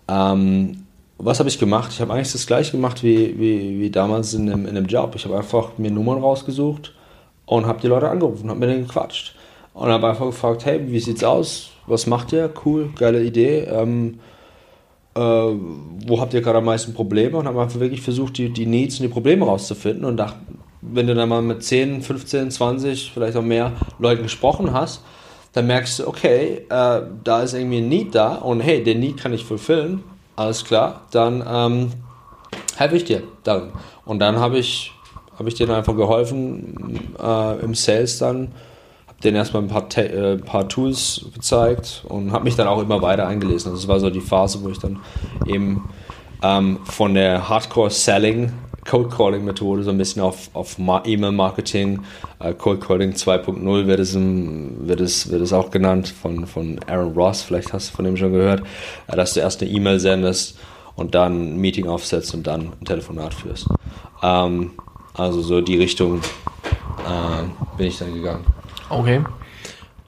[0.08, 0.86] Ähm,
[1.18, 1.90] was habe ich gemacht?
[1.92, 5.14] Ich habe eigentlich das gleiche gemacht wie, wie, wie damals in einem, in einem Job.
[5.14, 6.92] Ich habe einfach mir Nummern rausgesucht
[7.46, 9.34] und habe die Leute angerufen, habe mit denen gequatscht.
[9.72, 11.70] Und habe einfach gefragt, hey, wie sieht's aus?
[11.86, 12.50] Was macht ihr?
[12.64, 13.60] Cool, geile Idee.
[13.70, 14.18] Ähm,
[15.14, 17.38] äh, wo habt ihr gerade am meisten Probleme?
[17.38, 20.38] Und habe einfach wirklich versucht, die, die Needs und die Probleme rauszufinden und dachte,
[20.80, 25.02] wenn du dann mal mit 10, 15, 20, vielleicht auch mehr Leuten gesprochen hast,
[25.52, 29.16] dann merkst du, okay, äh, da ist irgendwie ein Need da und hey, den Need
[29.16, 30.04] kann ich fulfillen,
[30.36, 31.92] alles klar, dann ähm,
[32.76, 33.72] helfe ich dir dann.
[34.04, 34.92] Und dann habe ich,
[35.38, 38.52] hab ich dir dann einfach geholfen äh, im Sales dann,
[39.08, 43.00] habe denen erstmal ein paar, äh, paar Tools gezeigt und habe mich dann auch immer
[43.00, 43.70] weiter eingelesen.
[43.70, 45.00] Also das war so die Phase, wo ich dann
[45.46, 45.88] eben
[46.42, 48.52] ähm, von der Hardcore-Selling
[48.88, 52.00] Cold Calling Methode, so ein bisschen auf, auf E-Mail-Marketing.
[52.42, 57.12] Uh, Cold Calling 2.0 wird es, wird, es, wird es auch genannt von, von Aaron
[57.14, 58.62] Ross, vielleicht hast du von dem schon gehört,
[59.10, 60.58] uh, dass du erst eine E-Mail sendest
[60.94, 63.66] und dann ein Meeting aufsetzt und dann ein Telefonat führst.
[64.22, 64.72] Ähm,
[65.14, 66.20] also so die Richtung
[67.06, 68.44] uh, bin ich dann gegangen.
[68.88, 69.20] Okay.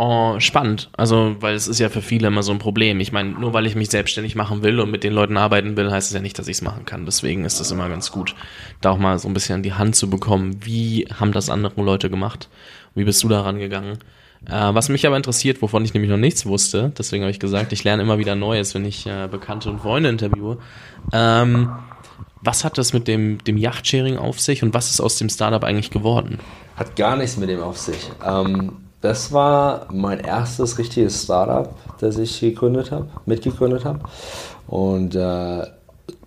[0.01, 0.91] Oh, spannend.
[0.97, 3.01] Also, weil es ist ja für viele immer so ein Problem.
[3.01, 5.91] Ich meine, nur weil ich mich selbstständig machen will und mit den Leuten arbeiten will,
[5.91, 7.05] heißt es ja nicht, dass ich es machen kann.
[7.05, 8.37] Deswegen ist es immer ganz gut,
[8.81, 10.61] da auch mal so ein bisschen die Hand zu bekommen.
[10.65, 12.49] Wie haben das andere Leute gemacht?
[12.95, 13.99] Wie bist du daran gegangen?
[14.47, 17.73] Äh, was mich aber interessiert, wovon ich nämlich noch nichts wusste, deswegen habe ich gesagt,
[17.73, 20.59] ich lerne immer wieder Neues, wenn ich äh, Bekannte und Freunde interviewe.
[21.13, 21.73] Ähm,
[22.41, 25.65] was hat das mit dem, dem Yachtsharing auf sich und was ist aus dem Startup
[25.65, 26.39] eigentlich geworden?
[26.77, 28.13] Hat gar nichts mit dem auf sich.
[28.25, 34.01] Ähm das war mein erstes richtiges Startup, das ich gegründet habe, mitgegründet habe.
[34.67, 35.67] Und äh,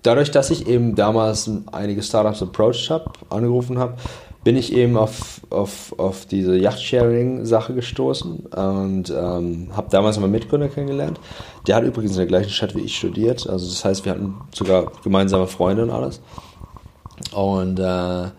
[0.02, 3.96] dadurch, dass ich eben damals einige Startups approached habe, angerufen habe,
[4.44, 10.68] bin ich eben auf, auf, auf diese Yacht-Sharing-Sache gestoßen und ähm, habe damals meinen Mitgründer
[10.68, 11.20] kennengelernt.
[11.68, 13.48] Der hat übrigens in der gleichen Stadt wie ich studiert.
[13.48, 16.22] Also das heißt, wir hatten sogar gemeinsame Freunde und alles.
[17.34, 18.32] Und äh,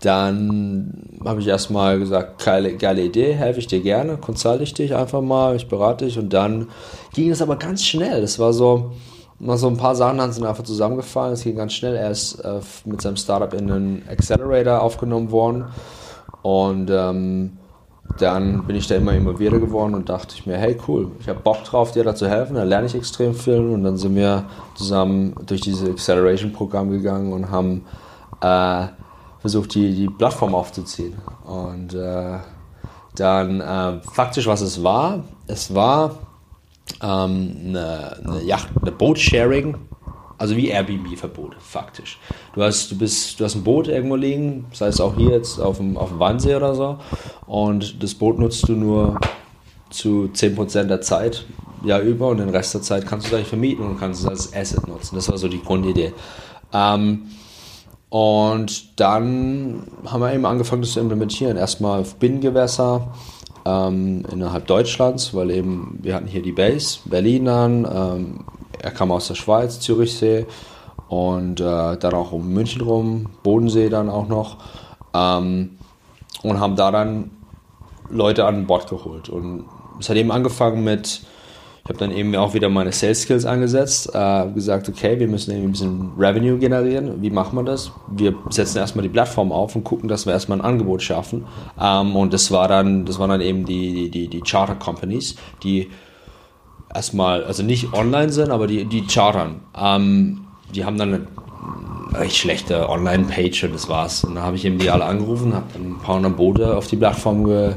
[0.00, 4.94] dann habe ich erstmal gesagt, geile, geile Idee, helfe ich dir gerne, konsulte ich dich
[4.94, 6.18] einfach mal, ich berate dich.
[6.18, 6.68] Und dann
[7.14, 8.20] ging es aber ganz schnell.
[8.20, 8.92] Das war so,
[9.38, 11.96] mal so ein paar Sachen sind einfach zusammengefallen, es ging ganz schnell.
[11.96, 15.64] Er ist äh, mit seinem Startup in einen Accelerator aufgenommen worden.
[16.42, 17.56] Und ähm,
[18.18, 21.40] dann bin ich da immer involvierter geworden und dachte ich mir, hey cool, ich habe
[21.40, 23.60] Bock drauf, dir da zu helfen, da lerne ich extrem viel.
[23.60, 27.84] Und dann sind wir zusammen durch dieses Acceleration-Programm gegangen und haben
[28.42, 28.88] äh,
[29.46, 31.14] versucht, die, die Plattform aufzuziehen.
[31.44, 32.38] Und äh,
[33.14, 36.18] dann äh, faktisch, was es war, es war
[37.00, 39.76] ähm, eine, eine, Yacht, eine Boot-Sharing,
[40.36, 42.18] also wie Airbnb-Verbote, faktisch.
[42.54, 45.60] Du hast, du, bist, du hast ein Boot irgendwo liegen, sei es auch hier jetzt
[45.60, 46.98] auf dem, auf dem Wannsee oder so,
[47.46, 49.20] und das Boot nutzt du nur
[49.90, 51.46] zu 10% der Zeit
[51.84, 54.52] ja über und den Rest der Zeit kannst du gleich vermieten und kannst es als
[54.52, 55.14] Asset nutzen.
[55.14, 56.12] Das war so die Grundidee.
[56.72, 57.28] Ähm,
[58.08, 61.56] und dann haben wir eben angefangen, das zu implementieren.
[61.56, 63.08] Erstmal auf Binnengewässer
[63.64, 67.84] ähm, innerhalb Deutschlands, weil eben wir hatten hier die Base, Berlin dann.
[67.84, 68.44] Ähm,
[68.80, 70.46] er kam aus der Schweiz, Zürichsee
[71.08, 74.58] und äh, dann auch um München rum, Bodensee dann auch noch.
[75.12, 75.78] Ähm,
[76.42, 77.30] und haben da dann
[78.08, 79.28] Leute an Bord geholt.
[79.28, 79.64] Und
[79.98, 81.22] es hat eben angefangen mit
[81.88, 85.68] habe dann eben auch wieder meine Sales Skills angesetzt, äh, gesagt, okay, wir müssen irgendwie
[85.68, 87.22] ein bisschen Revenue generieren.
[87.22, 87.92] Wie machen wir das?
[88.08, 91.44] Wir setzen erstmal die Plattform auf und gucken, dass wir erstmal ein Angebot schaffen.
[91.80, 95.90] Ähm, und das war dann, das waren dann eben die, die, die Charter Companies, die
[96.92, 99.60] erstmal, also nicht online sind, aber die, die chartern.
[99.78, 100.40] Ähm,
[100.74, 101.26] die haben dann eine
[102.14, 104.24] recht schlechte Online-Page und das war's.
[104.24, 106.86] Und dann habe ich eben die alle angerufen, habe dann ein paar hundert Boote auf
[106.86, 107.74] die Plattform ge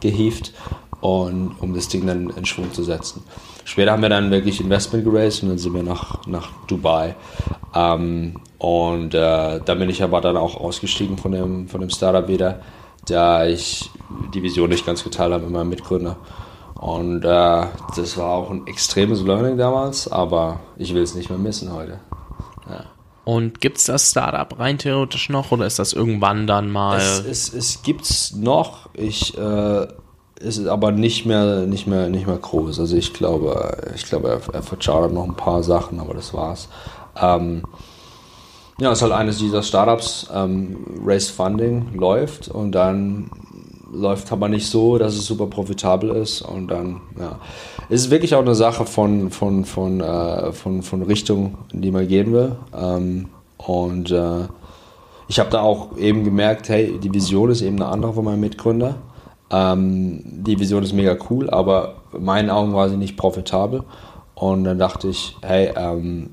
[0.00, 0.54] gehievt
[1.00, 3.22] und um das Ding dann in Schwung zu setzen.
[3.64, 7.14] Später haben wir dann wirklich Investment geraced und dann sind wir nach, nach Dubai.
[7.74, 12.28] Ähm, und äh, da bin ich aber dann auch ausgestiegen von dem, von dem Startup
[12.28, 12.60] wieder,
[13.06, 13.90] da ich
[14.34, 16.16] die Vision nicht ganz geteilt habe mit meinem Mitgründer.
[16.74, 21.38] Und äh, das war auch ein extremes Learning damals, aber ich will es nicht mehr
[21.38, 22.00] missen heute.
[22.68, 22.84] Ja.
[23.24, 26.96] Und gibt es das Startup rein theoretisch noch oder ist das irgendwann dann mal?
[26.96, 28.88] Es, es, es gibt es noch.
[28.94, 29.86] Ich äh,
[30.40, 32.80] ist aber nicht mehr, nicht mehr, nicht mehr groß.
[32.80, 36.68] Also ich glaube, ich glaube, er, er verchartert noch ein paar Sachen, aber das war's.
[37.20, 37.62] Ähm,
[38.80, 43.30] ja, es ist halt eines dieser Startups, ähm, Race Funding läuft und dann
[43.92, 47.38] läuft aber nicht so, dass es super profitabel ist und dann, ja.
[47.90, 51.90] Es ist wirklich auch eine Sache von, von, von, äh, von, von Richtung, in die
[51.90, 52.56] man gehen will.
[52.74, 54.46] Ähm, und äh,
[55.28, 58.40] ich habe da auch eben gemerkt, hey, die Vision ist eben eine andere von meinem
[58.40, 58.94] Mitgründer.
[59.50, 63.84] Ähm, die Vision ist mega cool, aber in meinen Augen war sie nicht profitabel.
[64.34, 66.30] Und dann dachte ich, hey, ähm,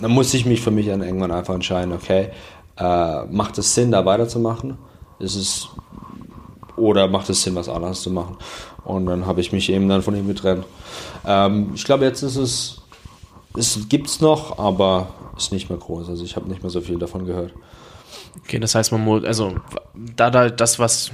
[0.00, 2.30] dann musste ich mich für mich dann irgendwann einfach entscheiden, okay,
[2.78, 4.78] äh, macht es Sinn, da weiterzumachen?
[5.18, 5.68] Ist es
[6.76, 8.36] oder macht es Sinn, was anderes zu machen?
[8.84, 10.64] Und dann habe ich mich eben dann von ihm getrennt.
[11.26, 12.82] Ähm, ich glaube, jetzt ist es,
[13.56, 16.08] es gibt es noch, aber ist nicht mehr groß.
[16.08, 17.52] Also ich habe nicht mehr so viel davon gehört.
[18.44, 19.54] Okay, das heißt, man muss, also
[19.94, 21.10] da, da das, was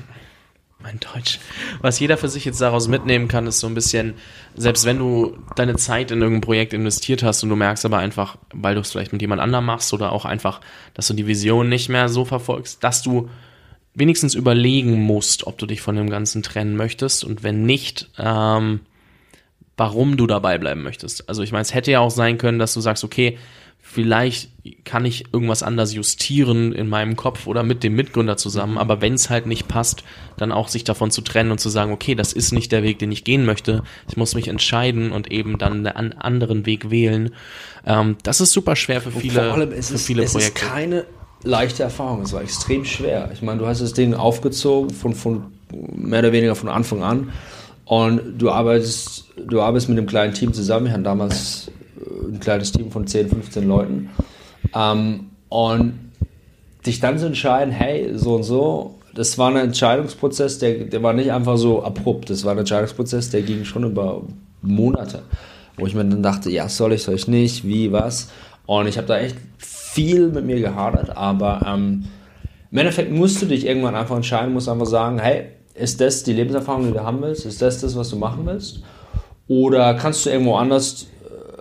[0.83, 1.39] mein Deutsch,
[1.81, 4.15] was jeder für sich jetzt daraus mitnehmen kann, ist so ein bisschen,
[4.55, 8.37] selbst wenn du deine Zeit in irgendein Projekt investiert hast und du merkst aber einfach,
[8.53, 10.61] weil du es vielleicht mit jemand anderem machst oder auch einfach,
[10.95, 13.29] dass du die Vision nicht mehr so verfolgst, dass du
[13.95, 17.25] wenigstens überlegen musst, ob du dich von dem Ganzen trennen möchtest.
[17.25, 18.81] Und wenn nicht, ähm,
[19.77, 21.29] warum du dabei bleiben möchtest.
[21.29, 23.39] Also ich meine, es hätte ja auch sein können, dass du sagst, okay,
[23.85, 24.51] vielleicht
[24.85, 29.15] kann ich irgendwas anders justieren in meinem Kopf oder mit dem Mitgründer zusammen, aber wenn
[29.15, 30.05] es halt nicht passt,
[30.37, 33.01] dann auch sich davon zu trennen und zu sagen, okay, das ist nicht der Weg,
[33.01, 37.35] den ich gehen möchte, ich muss mich entscheiden und eben dann einen anderen Weg wählen.
[37.85, 40.33] Ähm, das ist super schwer für viele, und vor allem ist für es, viele es
[40.33, 40.65] Projekte.
[40.65, 41.05] Ist keine
[41.43, 43.31] leichte Erfahrung, es war extrem schwer.
[43.35, 45.47] Ich meine, du hast das Ding aufgezogen von, von
[45.93, 47.33] mehr oder weniger von Anfang an
[47.93, 50.87] und du arbeitest, du arbeitest mit einem kleinen Team zusammen.
[50.87, 54.09] Wir hatten damals ein kleines Team von 10, 15 Leuten.
[54.75, 55.99] Ähm, und
[56.87, 61.13] dich dann zu entscheiden, hey, so und so, das war ein Entscheidungsprozess, der, der war
[61.13, 62.31] nicht einfach so abrupt.
[62.31, 64.23] Das war ein Entscheidungsprozess, der ging schon über
[64.63, 65.21] Monate,
[65.77, 68.31] wo ich mir dann dachte, ja, soll ich, soll ich nicht, wie, was.
[68.65, 72.07] Und ich habe da echt viel mit mir gehadert, aber ähm,
[72.71, 76.33] im Endeffekt musst du dich irgendwann einfach entscheiden, musst einfach sagen, hey, ist das die
[76.33, 77.47] Lebenserfahrung, die du haben willst?
[77.47, 78.83] Ist das das, was du machen willst?
[79.49, 81.07] Oder kannst du irgendwo anders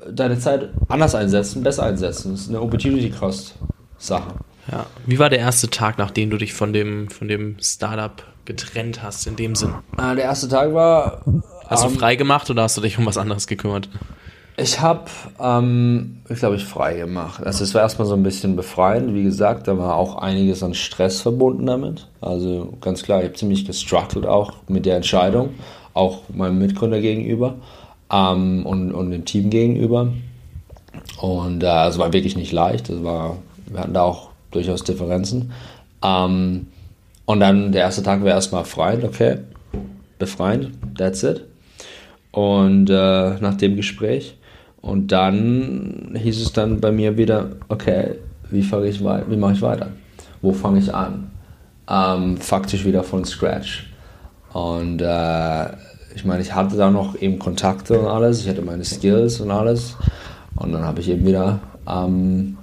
[0.09, 2.31] deine Zeit anders einsetzen, besser einsetzen.
[2.31, 3.55] Das ist eine Opportunity Cost
[3.97, 4.33] Sache.
[4.71, 4.85] Ja.
[5.05, 9.27] Wie war der erste Tag, nachdem du dich von dem, von dem Startup getrennt hast,
[9.27, 9.73] in dem Sinn?
[9.97, 11.23] Äh, der erste Tag war.
[11.67, 13.89] Hast ähm, du frei gemacht oder hast du dich um was anderes gekümmert?
[14.57, 15.05] Ich habe,
[15.39, 17.43] ähm, ich glaube, ich frei gemacht.
[17.43, 19.13] Also es war erstmal so ein bisschen befreiend.
[19.13, 22.07] Wie gesagt, da war auch einiges an Stress verbunden damit.
[22.19, 25.51] Also ganz klar, ich habe ziemlich gestruggelt auch mit der Entscheidung,
[25.93, 27.55] auch meinem Mitgründer gegenüber
[28.11, 30.09] ähm, und, und dem Team gegenüber.
[31.21, 32.89] Und äh, es war wirklich nicht leicht.
[32.89, 33.37] Es war,
[33.67, 35.53] wir hatten da auch durchaus Differenzen.
[36.03, 36.67] Ähm,
[37.25, 39.37] und dann der erste Tag war erstmal frei, okay,
[40.19, 41.45] befreiend, that's it.
[42.31, 44.35] Und äh, nach dem Gespräch.
[44.81, 48.15] Und dann hieß es dann bei mir wieder, okay,
[48.49, 49.89] wie fange ich wie mache ich weiter?
[50.41, 51.31] Wo fange ich an?
[51.87, 53.91] Ähm, faktisch wieder von Scratch.
[54.53, 55.65] Und äh,
[56.15, 59.51] ich meine, ich hatte da noch eben Kontakte und alles, ich hatte meine Skills und
[59.51, 59.95] alles.
[60.55, 62.57] Und dann habe ich eben wieder ähm,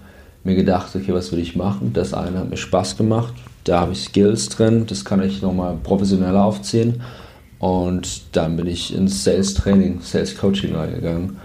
[0.45, 1.93] mir gedacht, okay, was will ich machen?
[1.95, 3.33] Das eine hat mir Spaß gemacht,
[3.65, 7.01] da habe ich Skills drin, das kann ich nochmal professioneller aufziehen.
[7.59, 11.39] Und dann bin ich ins Sales Training, Sales Coaching reingegangen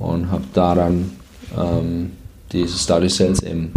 [0.00, 1.12] und habe da dann
[1.56, 2.12] ähm,
[2.50, 3.72] diese Study Sales eben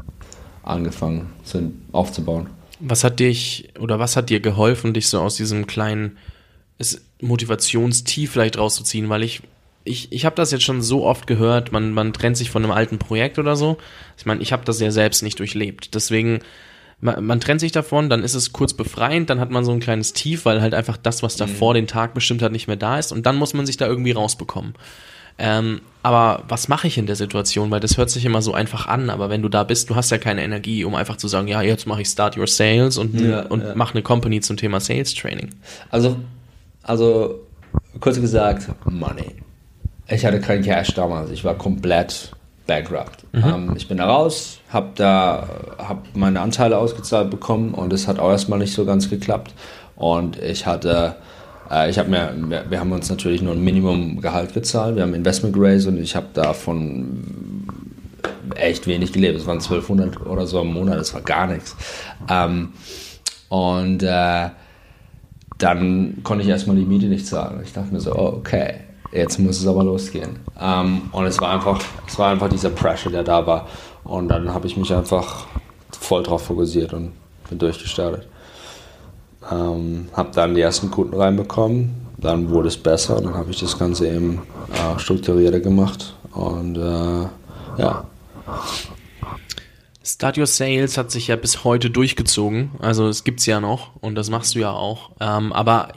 [0.63, 2.47] angefangen zu, aufzubauen.
[2.79, 6.17] Was hat dich oder was hat dir geholfen, dich so aus diesem kleinen
[7.21, 9.09] Motivationstief vielleicht rauszuziehen?
[9.09, 9.43] Weil ich
[9.85, 12.71] ich, ich habe das jetzt schon so oft gehört, man, man trennt sich von einem
[12.71, 13.77] alten Projekt oder so.
[14.17, 15.93] Ich meine, ich habe das ja selbst nicht durchlebt.
[15.93, 16.39] Deswegen,
[17.01, 19.81] man, man, trennt sich davon, dann ist es kurz befreiend, dann hat man so ein
[19.81, 21.75] kleines Tief, weil halt einfach das, was davor mhm.
[21.75, 24.11] den Tag bestimmt hat, nicht mehr da ist und dann muss man sich da irgendwie
[24.11, 24.73] rausbekommen.
[25.37, 27.71] Ähm, aber was mache ich in der Situation?
[27.71, 30.11] Weil das hört sich immer so einfach an, aber wenn du da bist, du hast
[30.11, 33.19] ja keine Energie, um einfach zu sagen, ja, jetzt mache ich Start Your Sales und,
[33.19, 33.75] ja, und ja.
[33.75, 35.49] mache eine Company zum Thema Sales Training.
[35.89, 36.17] Also,
[36.83, 37.39] also
[38.01, 39.35] kurz gesagt, Money.
[40.09, 42.33] Ich hatte kein Cash damals, ich war komplett
[42.67, 43.23] bankrupt.
[43.31, 43.43] Mhm.
[43.45, 48.19] Ähm, ich bin da raus, habe da hab meine Anteile ausgezahlt bekommen und es hat
[48.19, 49.53] auch erstmal nicht so ganz geklappt.
[49.95, 51.15] Und ich hatte
[51.89, 54.95] ich habe mir, wir, haben uns natürlich nur ein Minimumgehalt gezahlt.
[54.95, 57.65] Wir haben Investment Raise und ich habe davon
[58.55, 59.39] echt wenig gelebt.
[59.39, 61.75] Es waren 1200 oder so im Monat, das war gar nichts.
[62.29, 62.73] Ähm,
[63.49, 64.49] und äh,
[65.57, 67.61] dann konnte ich erstmal die Miete nicht zahlen.
[67.63, 68.75] Ich dachte mir so, oh, okay,
[69.11, 70.39] jetzt muss es aber losgehen.
[70.59, 73.67] Ähm, und es war einfach, es war einfach dieser Pressure, der da war.
[74.03, 75.45] Und dann habe ich mich einfach
[75.91, 77.13] voll drauf fokussiert und
[77.49, 78.27] bin durchgestartet.
[79.51, 83.17] Ähm, habe dann die ersten Kunden reinbekommen, dann wurde es besser.
[83.17, 84.41] Und dann habe ich das Ganze eben
[84.73, 86.15] äh, strukturierter gemacht.
[86.31, 88.05] Und äh, ja.
[90.05, 93.95] Start Your Sales hat sich ja bis heute durchgezogen, also es gibt es ja noch.
[94.01, 95.93] Und das machst du ja auch, ähm, aber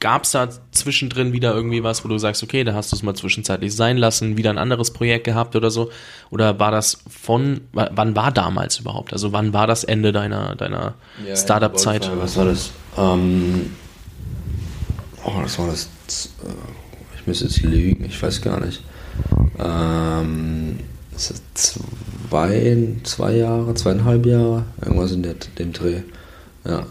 [0.00, 3.02] Gab es da zwischendrin wieder irgendwie was, wo du sagst, okay, da hast du es
[3.02, 5.90] mal zwischenzeitlich sein lassen, wieder ein anderes Projekt gehabt oder so?
[6.30, 9.12] Oder war das von, wann war damals überhaupt?
[9.12, 10.94] Also wann war das Ende deiner, deiner
[11.26, 12.10] ja, Startup-Zeit?
[12.16, 12.70] Was war das?
[12.96, 13.72] Ähm,
[15.24, 15.84] oh, das war das,
[16.44, 18.82] äh, ich müsste jetzt lügen, ich weiß gar nicht.
[19.58, 20.78] Ähm,
[21.14, 26.00] ist das zwei, zwei Jahre, zweieinhalb Jahre, irgendwas in der, dem Dreh.
[26.64, 26.86] Ja.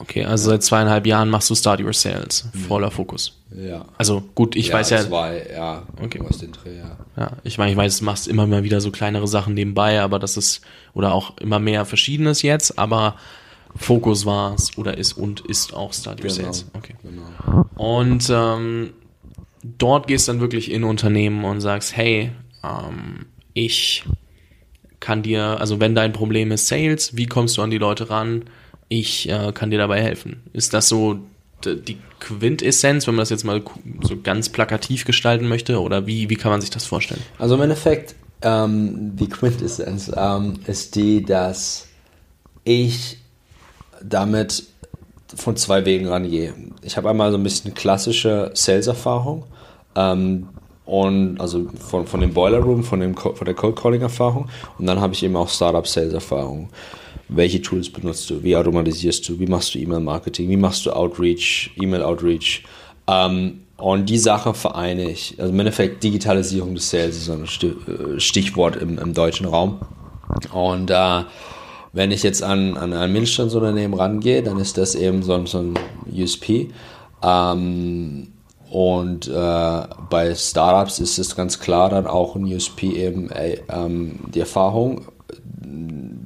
[0.00, 3.36] Okay, also seit zweieinhalb Jahren machst du Start Your Sales, voller Fokus.
[3.54, 3.84] Ja.
[3.96, 6.18] Also gut, ich weiß ja, Zwei, ja, Okay.
[6.18, 6.96] irgendwas den Dreh, ja.
[7.16, 10.18] ja, ich meine, ich weiß, du machst immer mal wieder so kleinere Sachen nebenbei, aber
[10.20, 10.60] das ist,
[10.94, 13.16] oder auch immer mehr Verschiedenes jetzt, aber
[13.74, 16.42] Fokus war es oder ist und ist auch Start Your Genau.
[16.52, 16.66] Sales.
[16.74, 16.94] Okay.
[17.02, 17.64] Genau.
[17.76, 18.90] Und ähm,
[19.78, 22.30] dort gehst dann wirklich in Unternehmen und sagst, hey,
[22.62, 24.04] ähm, ich
[25.00, 28.44] kann dir, also wenn dein Problem ist Sales, wie kommst du an die Leute ran?
[28.88, 30.42] Ich äh, kann dir dabei helfen.
[30.52, 31.18] Ist das so
[31.64, 33.62] die Quintessenz, wenn man das jetzt mal
[34.02, 35.80] so ganz plakativ gestalten möchte?
[35.80, 37.22] Oder wie, wie kann man sich das vorstellen?
[37.38, 41.88] Also im Endeffekt, ähm, die Quintessenz ähm, ist die, dass
[42.64, 43.18] ich
[44.02, 44.64] damit
[45.34, 46.54] von zwei Wegen rangehe.
[46.82, 49.44] Ich habe einmal so ein bisschen klassische Sales-Erfahrung
[49.94, 50.48] ähm,
[50.84, 54.48] und also von, von dem Boiler Room, von, dem, von der Cold Calling Erfahrung
[54.78, 56.70] und dann habe ich eben auch Startup Sales Erfahrung.
[57.28, 58.42] Welche Tools benutzt du?
[58.42, 59.38] Wie automatisierst du?
[59.38, 60.48] Wie machst du E-Mail-Marketing?
[60.48, 62.64] Wie machst du Outreach, E-Mail-Outreach?
[63.06, 65.34] Ähm, und die Sache vereine ich.
[65.38, 69.78] Also im Endeffekt Digitalisierung des Sales ist so ein äh, Stichwort im, im deutschen Raum.
[70.52, 71.22] Und äh,
[71.92, 75.58] wenn ich jetzt an, an ein Mittelstandsunternehmen rangehe, dann ist das eben so, ein- so
[75.58, 75.74] ein
[76.12, 76.70] USP.
[77.22, 78.28] Ähm,
[78.70, 84.18] und äh, bei Startups ist es ganz klar dann auch ein USP eben ey, ähm,
[84.34, 85.06] die Erfahrung,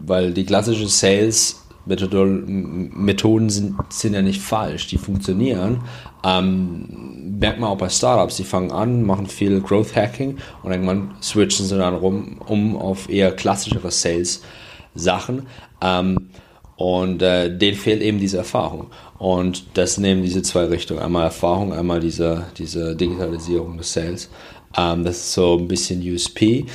[0.04, 5.82] weil die klassischen Sales-Methoden sind, sind ja nicht falsch, die funktionieren.
[6.24, 11.14] Ähm, merkt man auch bei Startups, die fangen an, machen viel Growth Hacking und irgendwann
[11.22, 15.46] switchen sie dann rum um auf eher klassischere Sales-Sachen.
[15.80, 16.28] Ähm,
[16.76, 18.88] und äh, denen fehlt eben diese Erfahrung.
[19.18, 21.00] Und das nehmen diese zwei Richtungen.
[21.00, 24.30] Einmal Erfahrung, einmal diese, diese Digitalisierung des Sales.
[24.76, 26.66] Ähm, das ist so ein bisschen USP.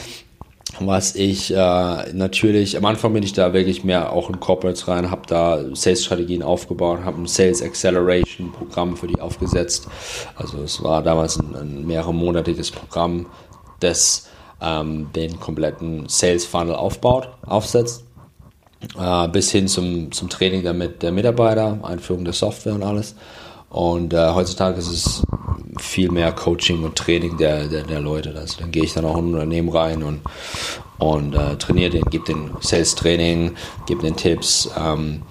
[0.80, 5.10] Was ich äh, natürlich, am Anfang bin ich da wirklich mehr auch in Corporates rein,
[5.10, 9.88] habe da Sales-Strategien aufgebaut, habe ein Sales Acceleration Programm für die aufgesetzt.
[10.36, 13.28] Also es war damals ein, ein mehrere Programm,
[13.80, 14.28] das
[14.62, 18.04] ähm, den kompletten Sales Funnel aufbaut, aufsetzt
[19.00, 23.16] äh, bis hin zum, zum Training der, der Mitarbeiter, Einführung der Software und alles.
[23.70, 25.24] Und äh, heutzutage ist es
[25.80, 28.34] viel mehr Coaching und Training der, der, der Leute.
[28.38, 30.22] Also dann gehe ich dann auch in ein Unternehmen rein und,
[30.98, 34.70] und äh, trainiere den, gebe den Sales-Training, gebe den Tipps.
[34.78, 35.24] Ähm,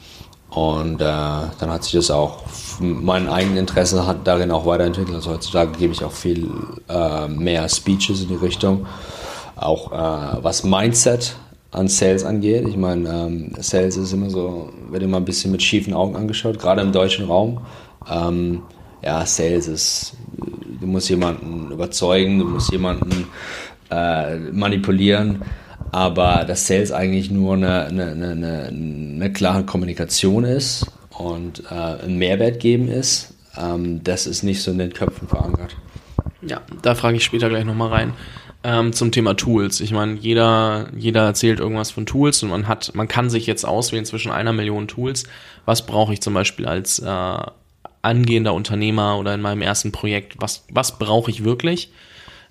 [0.51, 2.43] und äh, dann hat sich das auch,
[2.79, 5.15] mein eigenes Interesse hat darin auch weiterentwickelt.
[5.15, 6.49] Also heutzutage gebe ich auch viel
[6.89, 8.87] äh, mehr Speeches in die Richtung.
[9.57, 11.37] Auch äh, was Mindset
[11.73, 12.67] an Sales angeht.
[12.69, 16.59] Ich meine, ähm, Sales ist immer so, wird immer ein bisschen mit schiefen Augen angeschaut,
[16.59, 17.61] gerade im deutschen Raum.
[18.11, 18.63] Ähm,
[19.03, 20.17] ja, Sales ist,
[20.81, 23.27] du musst jemanden überzeugen, du musst jemanden
[23.91, 25.43] äh, manipulieren,
[25.93, 32.19] aber dass Sales eigentlich nur eine, eine, eine, eine, klare Kommunikation ist und äh, einen
[32.19, 35.77] Mehrwert geben ist, ähm, das ist nicht so in den Köpfen verankert.
[36.43, 38.13] Ja, da frage ich später gleich nochmal rein.
[38.65, 39.81] Ähm, zum Thema Tools.
[39.81, 43.65] Ich meine, jeder, jeder erzählt irgendwas von Tools und man hat, man kann sich jetzt
[43.65, 45.25] auswählen zwischen einer Million Tools.
[45.65, 47.39] Was brauche ich zum Beispiel als äh,
[48.07, 50.37] angehender Unternehmer oder in meinem ersten Projekt?
[50.39, 51.91] Was, was brauche ich wirklich?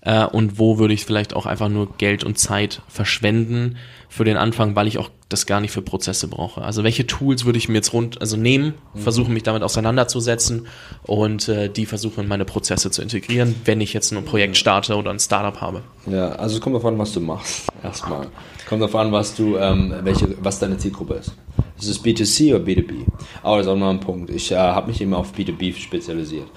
[0.01, 4.37] Äh, und wo würde ich vielleicht auch einfach nur Geld und Zeit verschwenden für den
[4.37, 6.61] Anfang, weil ich auch das gar nicht für Prozesse brauche.
[6.61, 10.67] Also welche Tools würde ich mir jetzt rund, also nehmen, versuchen mich damit auseinanderzusetzen
[11.03, 14.95] und äh, die versuchen in meine Prozesse zu integrieren, wenn ich jetzt ein Projekt starte
[14.95, 15.81] oder ein Startup habe.
[16.05, 17.67] Ja, also es kommt darauf an, was du machst.
[17.83, 18.27] Erstmal.
[18.59, 21.33] Es kommt darauf an, was du, ähm, welche, was deine Zielgruppe ist.
[21.79, 23.05] Ist es B2C oder B2B?
[23.43, 24.29] Aber das ist auch noch ein Punkt.
[24.29, 26.47] Ich äh, habe mich immer auf B2B spezialisiert.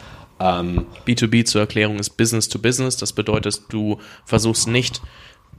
[0.40, 2.96] Ähm, B2B zur Erklärung ist Business to Business.
[2.96, 5.00] Das bedeutet, du versuchst nicht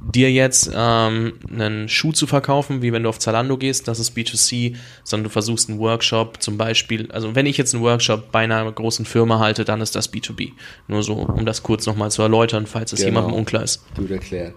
[0.01, 4.15] dir jetzt ähm, einen Schuh zu verkaufen, wie wenn du auf Zalando gehst, das ist
[4.15, 8.39] B2C, sondern du versuchst einen Workshop zum Beispiel, also wenn ich jetzt einen Workshop bei
[8.39, 10.53] einer großen Firma halte, dann ist das B2B.
[10.87, 13.09] Nur so, um das kurz nochmal zu erläutern, falls es Genau.
[13.09, 13.83] jemandem unklar ist.
[13.95, 14.53] Gut erklärt.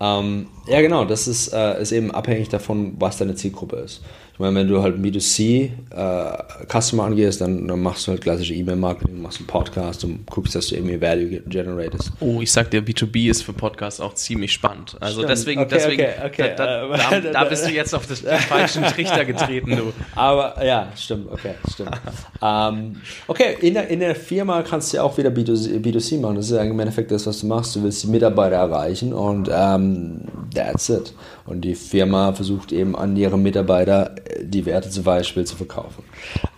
[0.00, 4.02] Ähm, ja, genau, das ist, äh, ist eben abhängig davon, was deine Zielgruppe ist.
[4.36, 8.52] Ich meine, wenn du halt B2C äh, Customer angehst, dann, dann machst du halt klassische
[8.52, 12.12] E-Mail-Marketing, machst einen Podcast und guckst, dass du irgendwie Value ge- generatest.
[12.20, 14.94] Oh, ich sag dir, B2B ist für Podcasts auch ziemlich spannend.
[15.00, 15.30] Also Stimmt.
[15.30, 16.52] deswegen, Okay, deswegen, okay, okay.
[16.54, 18.16] Da, da, da, da bist du jetzt auf den
[18.48, 19.92] falschen Trichter getreten, du.
[20.14, 21.98] Aber ja, stimmt, okay, stimmt.
[22.42, 22.96] ähm,
[23.28, 26.36] okay, in der, in der Firma kannst du ja auch wieder B2C, B2C machen.
[26.36, 27.74] Das ist ja im Endeffekt das, was du machst.
[27.74, 30.20] Du willst die Mitarbeiter erreichen und ähm,
[30.54, 31.14] that's it.
[31.46, 36.02] Und die Firma versucht eben an ihre Mitarbeiter äh, die Werte zum Beispiel zu verkaufen.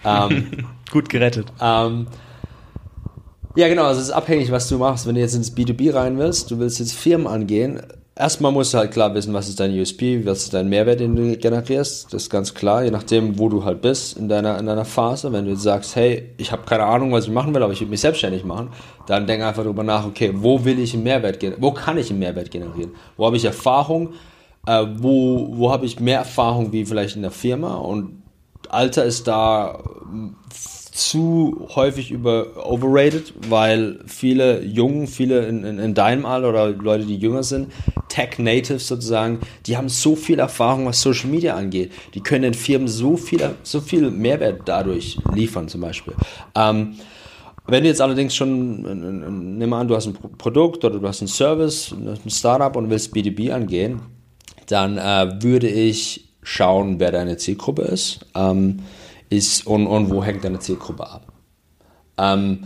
[0.05, 1.47] Ähm, Gut gerettet.
[1.61, 2.07] ähm,
[3.57, 5.07] ja, genau, also es ist abhängig, was du machst.
[5.07, 7.80] Wenn du jetzt ins B2B rein willst, du willst jetzt Firmen angehen,
[8.14, 11.16] erstmal musst du halt klar wissen, was ist dein USP, was ist dein Mehrwert, den
[11.16, 12.12] du generierst.
[12.12, 15.32] Das ist ganz klar, je nachdem, wo du halt bist in deiner, in deiner Phase.
[15.32, 17.80] Wenn du jetzt sagst, hey, ich habe keine Ahnung, was ich machen will, aber ich
[17.80, 18.68] will mich selbstständig machen,
[19.07, 21.62] dann denk einfach darüber nach, okay, wo will ich einen Mehrwert generieren?
[21.62, 22.93] Wo kann ich einen Mehrwert generieren?
[23.16, 24.11] Wo habe ich Erfahrung?
[24.68, 27.76] Äh, wo wo habe ich mehr Erfahrung wie vielleicht in der Firma?
[27.76, 28.22] Und
[28.68, 29.82] Alter ist da
[30.92, 37.06] zu häufig über overrated, weil viele Jungen, viele in, in, in deinem Alter oder Leute,
[37.06, 37.72] die jünger sind,
[38.10, 41.92] Tech-Natives sozusagen, die haben so viel Erfahrung, was Social Media angeht.
[42.12, 46.14] Die können den Firmen so viel, so viel Mehrwert dadurch liefern, zum Beispiel.
[46.54, 46.96] Ähm,
[47.66, 51.28] wenn du jetzt allerdings schon, nimm an, du hast ein Produkt oder du hast einen
[51.28, 54.17] Service, ein Startup und willst B2B angehen,
[54.68, 58.20] dann äh, würde ich schauen, wer deine Zielgruppe ist.
[58.34, 58.80] Ähm,
[59.30, 61.32] ist und, und wo hängt deine Zielgruppe ab.
[62.16, 62.64] Ähm,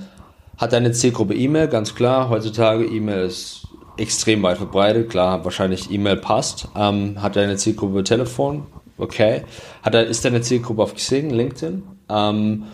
[0.57, 2.29] hat deine Zielgruppe E-Mail, ganz klar.
[2.29, 5.11] Heutzutage E-Mail ist extrem weit verbreitet.
[5.11, 6.69] Klar, wahrscheinlich E-Mail passt.
[6.77, 8.67] Ähm, hat deine Zielgruppe Telefon?
[8.99, 9.43] Okay.
[9.83, 11.83] Hat, ist deine Zielgruppe auf Xing, LinkedIn?
[12.09, 12.65] Ähm,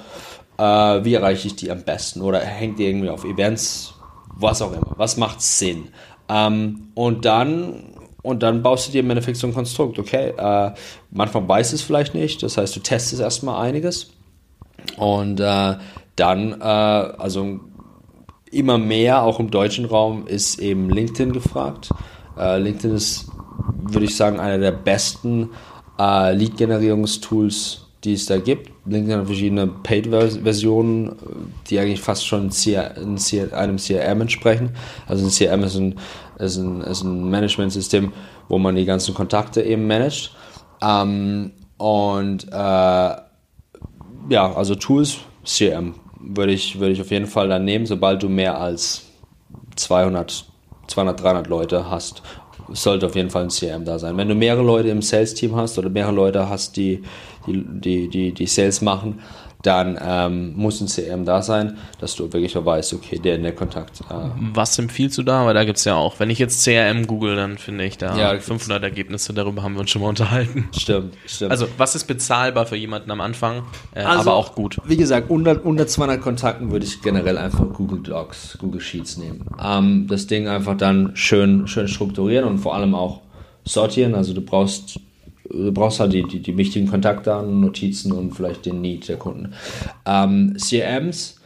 [0.58, 2.20] äh, wie erreiche ich die am besten?
[2.20, 3.94] Oder hängt die irgendwie auf Events?
[4.36, 4.94] Was auch immer.
[4.96, 5.88] Was macht Sinn?
[6.28, 9.98] Ähm, und dann und dann baust du dir im Endeffekt so ein Konstrukt.
[9.98, 10.72] Okay, äh,
[11.10, 14.10] manchmal weiß es vielleicht nicht, das heißt, du testest erstmal einiges
[14.96, 15.76] und äh,
[16.16, 17.60] dann, äh, also
[18.50, 21.90] immer mehr, auch im deutschen Raum, ist eben LinkedIn gefragt.
[22.36, 23.30] Äh, LinkedIn ist,
[23.82, 25.50] würde ich sagen, einer der besten
[25.98, 28.70] äh, Lead-Generierungstools, die es da gibt.
[28.86, 31.16] LinkedIn hat verschiedene Paid-Versionen,
[31.68, 34.70] die eigentlich fast schon einem CRM entsprechen.
[35.06, 35.96] Also ein CRM ist ein
[36.38, 38.12] ist ein, ist ein Management-System,
[38.48, 40.34] wo man die ganzen Kontakte eben managt.
[40.82, 43.16] Ähm, und äh,
[44.30, 48.28] ja, also Tools, CRM würde ich, würde ich auf jeden Fall dann nehmen, sobald du
[48.28, 49.04] mehr als
[49.76, 50.44] 200,
[50.88, 52.22] 200, 300 Leute hast,
[52.70, 54.16] sollte auf jeden Fall ein CRM da sein.
[54.16, 57.02] Wenn du mehrere Leute im Sales-Team hast oder mehrere Leute hast, die,
[57.46, 59.20] die, die, die, die Sales machen,
[59.62, 63.54] dann ähm, muss ein CRM da sein, dass du wirklich weißt, okay, der in der
[63.54, 64.00] Kontakt.
[64.02, 65.44] Äh was empfiehlst du da?
[65.46, 68.16] Weil da gibt es ja auch, wenn ich jetzt CRM google, dann finde ich da
[68.16, 70.68] ja, 500 Ergebnisse, darüber haben wir uns schon mal unterhalten.
[70.76, 71.50] Stimmt, stimmt.
[71.50, 74.78] Also was ist bezahlbar für jemanden am Anfang, äh, also, aber auch gut?
[74.84, 79.44] Wie gesagt, unter, unter 200 Kontakten würde ich generell einfach Google Docs, Google Sheets nehmen.
[79.62, 83.22] Ähm, das Ding einfach dann schön, schön strukturieren und vor allem auch
[83.64, 84.14] sortieren.
[84.14, 85.00] Also du brauchst
[85.50, 89.54] du brauchst halt die, die, die wichtigen Kontaktdaten, Notizen und vielleicht den Need der Kunden.
[90.06, 91.40] Ähm, CRMs,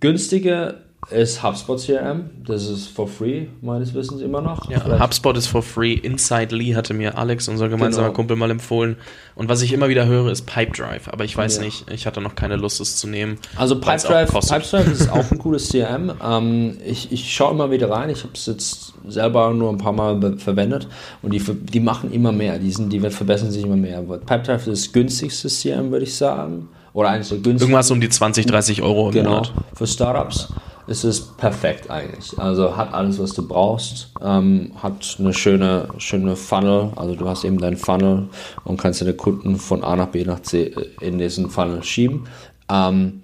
[0.00, 2.30] günstige ist HubSpot CRM.
[2.46, 4.70] Das ist for free, meines Wissens immer noch.
[4.70, 5.94] Ja, HubSpot ist for free.
[5.94, 8.16] Inside Lee hatte mir Alex, unser gemeinsamer genau.
[8.16, 8.96] Kumpel, mal empfohlen.
[9.34, 11.12] Und was ich immer wieder höre, ist Pipedrive.
[11.12, 11.64] Aber ich weiß ja.
[11.64, 13.38] nicht, ich hatte noch keine Lust, es zu nehmen.
[13.56, 16.12] Also Pipedrive, Pipedrive ist auch ein cooles CRM.
[16.22, 18.08] Ähm, ich, ich schaue immer wieder rein.
[18.08, 20.86] Ich habe es jetzt selber nur ein paar Mal verwendet.
[21.20, 22.58] Und die, die machen immer mehr.
[22.58, 24.02] Die, sind, die verbessern sich immer mehr.
[24.02, 26.68] Pipedrive ist das günstigste CRM, würde ich sagen.
[26.94, 27.70] Oder eines der günstigsten.
[27.70, 29.52] Irgendwas um die 20, 30 Euro im genau, Monat.
[29.74, 30.48] Für Startups
[30.86, 32.38] ist es perfekt eigentlich.
[32.38, 36.90] Also hat alles, was du brauchst, ähm, hat eine schöne, schöne Funnel.
[36.96, 38.28] Also du hast eben deinen Funnel
[38.64, 42.24] und kannst deine Kunden von A nach B nach C äh, in diesen Funnel schieben.
[42.68, 43.22] Ähm,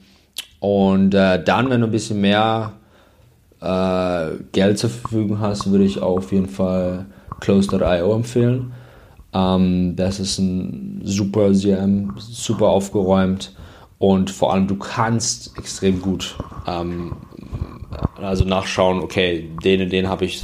[0.61, 2.75] und äh, dann, wenn du ein bisschen mehr
[3.61, 7.07] äh, Geld zur Verfügung hast, würde ich auf jeden Fall
[7.41, 8.73] Close.io empfehlen.
[9.33, 13.55] Ähm, das ist ein super CM, super aufgeräumt
[13.99, 16.37] und vor allem du kannst extrem gut
[16.67, 17.13] ähm,
[18.21, 20.43] also nachschauen, okay, den den habe ich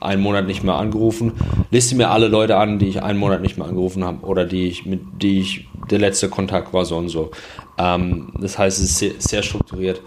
[0.00, 1.32] einen Monat nicht mehr angerufen.
[1.70, 4.68] Liste mir alle Leute an, die ich einen Monat nicht mehr angerufen habe oder die
[4.68, 7.30] ich mit die ich der letzte Kontakt war so und so.
[7.78, 10.00] Ähm, das heißt, es ist sehr, sehr strukturiert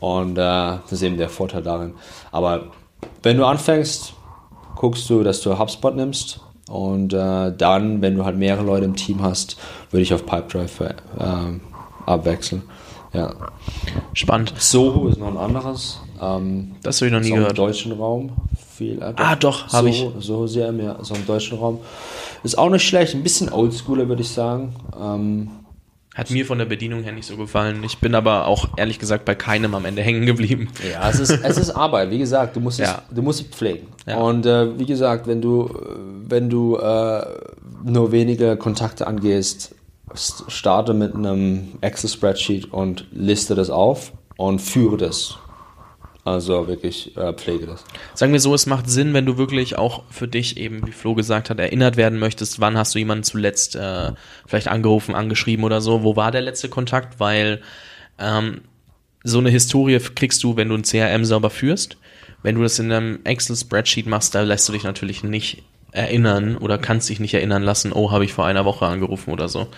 [0.00, 0.42] und äh,
[0.82, 1.94] das ist eben der Vorteil darin.
[2.30, 2.64] Aber
[3.22, 4.14] wenn du anfängst,
[4.76, 8.96] guckst du, dass du HubSpot nimmst und äh, dann, wenn du halt mehrere Leute im
[8.96, 9.56] Team hast,
[9.90, 10.94] würde ich auf Pipedrive äh,
[12.06, 12.62] abwechseln.
[13.14, 13.34] Ja.
[14.12, 14.52] Spannend.
[14.58, 16.00] Soho ist noch ein anderes.
[16.20, 17.52] Ähm, das habe ich noch nie so gehört.
[17.52, 18.32] Im deutschen Raum.
[18.76, 20.06] Viel, äh, ah, doch, habe ich.
[20.18, 21.80] Soho sehr mehr, so im deutschen Raum.
[22.42, 24.74] Ist auch nicht schlecht, ein bisschen oldschooler, würde ich sagen.
[25.00, 25.50] Ähm,
[26.14, 27.82] hat mir von der Bedienung her nicht so gefallen.
[27.82, 30.68] Ich bin aber auch ehrlich gesagt bei keinem am Ende hängen geblieben.
[30.90, 32.10] Ja, es ist, es ist Arbeit.
[32.10, 33.88] Wie gesagt, du musst es, du musst es pflegen.
[34.06, 34.18] Ja.
[34.18, 35.70] Und äh, wie gesagt, wenn du,
[36.26, 37.24] wenn du äh,
[37.84, 39.74] nur wenige Kontakte angehst,
[40.14, 45.38] starte mit einem Excel-Spreadsheet und liste das auf und führe das.
[46.24, 47.84] Also wirklich äh, pflege das.
[48.14, 51.14] Sagen wir so, es macht Sinn, wenn du wirklich auch für dich eben, wie Flo
[51.14, 54.12] gesagt hat, erinnert werden möchtest, wann hast du jemanden zuletzt äh,
[54.46, 57.60] vielleicht angerufen, angeschrieben oder so, wo war der letzte Kontakt, weil
[58.18, 58.62] ähm,
[59.22, 61.98] so eine Historie kriegst du, wenn du ein CRM sauber führst
[62.44, 65.62] wenn du das in einem Excel-Spreadsheet machst, da lässt du dich natürlich nicht
[65.94, 69.48] erinnern oder kannst dich nicht erinnern lassen, oh, habe ich vor einer Woche angerufen oder
[69.48, 69.68] so.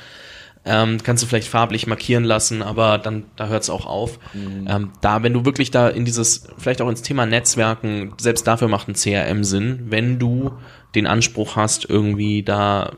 [0.65, 4.19] Ähm, kannst du vielleicht farblich markieren lassen, aber dann da hört es auch auf.
[4.35, 4.67] Mhm.
[4.69, 8.67] Ähm, da, wenn du wirklich da in dieses, vielleicht auch ins Thema Netzwerken, selbst dafür
[8.67, 10.53] macht ein CRM Sinn, wenn du
[10.97, 12.95] den Anspruch hast, irgendwie da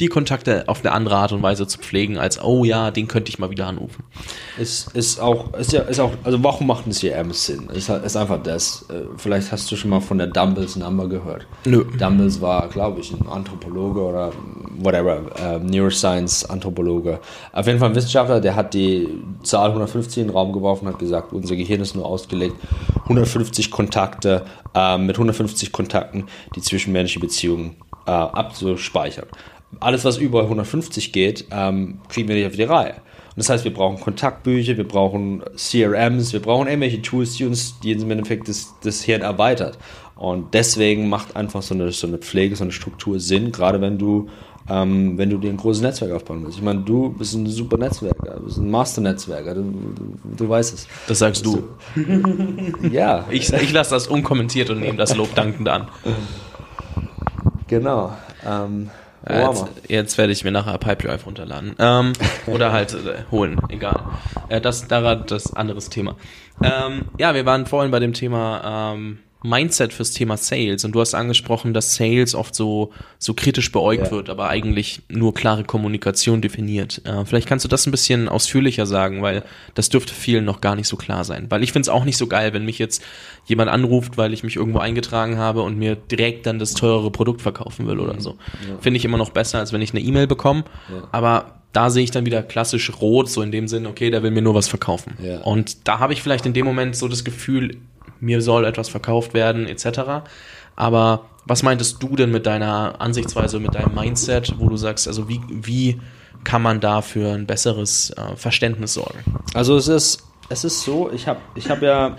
[0.00, 3.28] die Kontakte auf eine andere Art und Weise zu pflegen, als, oh ja, den könnte
[3.28, 4.02] ich mal wieder anrufen.
[4.58, 7.68] Ist, ist auch, ist ja, ist auch, also warum macht ein CRM Sinn?
[7.70, 8.86] Ist, ist einfach das.
[8.90, 11.46] Äh, vielleicht hast du schon mal von der Dumbles Number gehört.
[11.64, 11.84] Nö.
[11.96, 14.32] Dumbles war, glaube ich, ein Anthropologe oder
[14.78, 17.20] whatever, äh, Neuroscience-Anthropologe.
[17.52, 19.08] Auf jeden Fall ein Wissenschaftler, der hat die
[19.44, 22.56] Zahl 150 in den Raum geworfen und hat gesagt, unser Gehirn ist nur ausgelegt,
[23.04, 26.24] 150 Kontakte, äh, mit 150 Kontakten
[26.56, 27.76] die zwischenmenschliche Beziehungen
[28.06, 29.26] äh, abzuspeichern
[29.80, 32.94] alles, was über 150 geht, ähm, kriegen wir nicht auf die Reihe.
[32.94, 37.80] Und das heißt, wir brauchen Kontaktbücher, wir brauchen CRMs, wir brauchen irgendwelche Tools, die uns
[37.80, 39.76] die im Endeffekt das, das Hirn erweitert.
[40.14, 43.98] Und deswegen macht einfach so eine, so eine Pflege, so eine Struktur Sinn, gerade wenn
[43.98, 44.28] du,
[44.68, 46.58] ähm, wenn du dir ein großes Netzwerk aufbauen willst.
[46.58, 50.74] Ich meine, du bist ein super Netzwerker, du bist ein Master-Netzwerker, du, du, du, weißt
[50.74, 50.86] es.
[51.08, 51.64] Das sagst du.
[52.92, 53.24] ja.
[53.30, 55.88] Ich, ich lasse das unkommentiert und nehme das Lob dankend an.
[57.66, 58.12] Genau.
[58.46, 58.90] Ähm,
[59.26, 61.74] äh, jetzt, jetzt, werde ich mir nachher Pipedrive runterladen.
[61.78, 62.12] Ähm,
[62.46, 64.00] oder halt äh, holen, egal.
[64.48, 66.16] Äh, das daran das anderes Thema.
[66.62, 71.00] Ähm, ja, wir waren vorhin bei dem Thema ähm, Mindset fürs Thema Sales und du
[71.00, 74.10] hast angesprochen, dass Sales oft so so kritisch beäugt ja.
[74.10, 77.02] wird, aber eigentlich nur klare Kommunikation definiert.
[77.04, 80.76] Äh, vielleicht kannst du das ein bisschen ausführlicher sagen, weil das dürfte vielen noch gar
[80.76, 81.46] nicht so klar sein.
[81.50, 83.02] Weil ich finde es auch nicht so geil, wenn mich jetzt
[83.44, 87.42] jemand anruft, weil ich mich irgendwo eingetragen habe und mir direkt dann das teurere Produkt
[87.42, 88.38] verkaufen will oder so.
[88.66, 88.78] Ja.
[88.80, 90.64] Finde ich immer noch besser, als wenn ich eine E-Mail bekomme.
[90.90, 91.06] Ja.
[91.12, 94.30] Aber da sehe ich dann wieder klassisch rot, so in dem Sinn, okay, der will
[94.30, 95.18] mir nur was verkaufen.
[95.22, 95.40] Ja.
[95.40, 97.76] Und da habe ich vielleicht in dem Moment so das Gefühl,
[98.24, 100.24] mir soll etwas verkauft werden, etc.
[100.76, 105.28] Aber was meintest du denn mit deiner Ansichtsweise, mit deinem Mindset, wo du sagst, also
[105.28, 106.00] wie, wie
[106.42, 109.18] kann man da für ein besseres äh, Verständnis sorgen?
[109.54, 112.16] Also es ist, es ist so, ich habe ich hab ja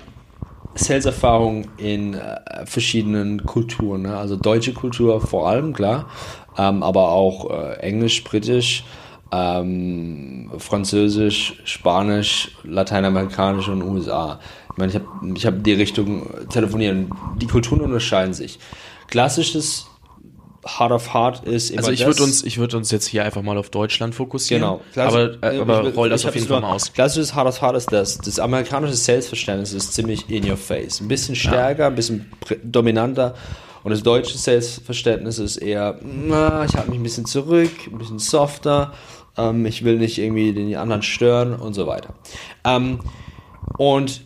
[0.75, 4.17] Sales-Erfahrung in äh, verschiedenen Kulturen, ne?
[4.17, 6.07] also deutsche Kultur vor allem, klar,
[6.57, 8.83] ähm, aber auch äh, Englisch, Britisch,
[9.31, 14.39] ähm, Französisch, Spanisch, Lateinamerikanisch und USA.
[14.75, 17.09] Ich meine, ich habe ich hab die Richtung telefonieren.
[17.37, 18.59] Die Kulturen unterscheiden sich.
[19.07, 19.87] Klassisches
[20.65, 23.57] Heart of Heart ist Also ich würde uns, ich würde uns jetzt hier einfach mal
[23.57, 24.63] auf Deutschland fokussieren.
[24.63, 24.81] Genau.
[24.91, 26.91] Klassisch, aber, äh, aber roll das auf jeden Fall mal aus.
[26.91, 28.17] Klassisches Heart of Heart ist das.
[28.17, 30.99] Das amerikanische Salesverständnis ist ziemlich in your face.
[30.99, 31.87] Ein bisschen stärker, ja.
[31.87, 32.31] ein bisschen
[32.63, 33.35] dominanter.
[33.83, 38.19] Und das deutsche Salesverständnis ist eher, na, ich halte mich ein bisschen zurück, ein bisschen
[38.19, 38.93] softer.
[39.37, 42.15] Ähm, ich will nicht irgendwie den anderen stören und so weiter.
[42.65, 42.99] Ähm,
[43.77, 44.21] und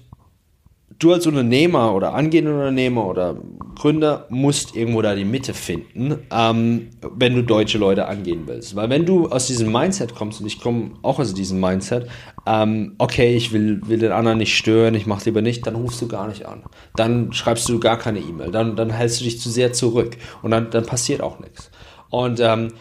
[1.00, 3.38] du als Unternehmer oder angehender Unternehmer oder
[3.76, 8.76] Gründer musst irgendwo da die Mitte finden, ähm, wenn du deutsche Leute angehen willst.
[8.76, 12.10] Weil wenn du aus diesem Mindset kommst, und ich komme auch aus diesem Mindset,
[12.46, 16.02] ähm, okay, ich will, will den anderen nicht stören, ich mach's lieber nicht, dann rufst
[16.02, 16.64] du gar nicht an.
[16.96, 20.52] Dann schreibst du gar keine E-Mail, dann, dann hältst du dich zu sehr zurück und
[20.52, 21.72] dann, dann passiert auch nichts.
[22.10, 22.74] Und ähm,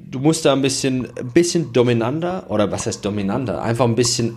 [0.00, 3.62] du musst da ein bisschen, ein bisschen dominanter, oder was heißt dominanter?
[3.62, 4.36] Einfach ein bisschen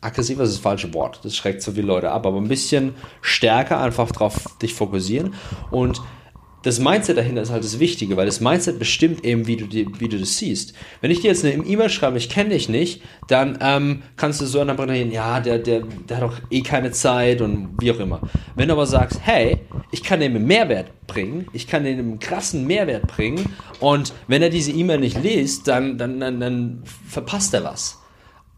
[0.00, 3.80] aggressiver ist das falsche Wort, das schreckt so viele Leute ab, aber ein bisschen stärker
[3.80, 5.34] einfach drauf dich fokussieren
[5.70, 6.00] und
[6.62, 9.86] das Mindset dahinter ist halt das Wichtige, weil das Mindset bestimmt eben, wie du, die,
[9.98, 10.74] wie du das siehst.
[11.00, 14.46] Wenn ich dir jetzt eine E-Mail schreibe, ich kenne dich nicht, dann ähm, kannst du
[14.46, 18.20] so interpretieren, ja, der, der, der hat doch eh keine Zeit und wie auch immer.
[18.56, 22.18] Wenn du aber sagst, hey, ich kann dem einen Mehrwert bringen, ich kann dem einen
[22.18, 27.54] krassen Mehrwert bringen und wenn er diese E-Mail nicht liest, dann, dann, dann, dann verpasst
[27.54, 27.99] er was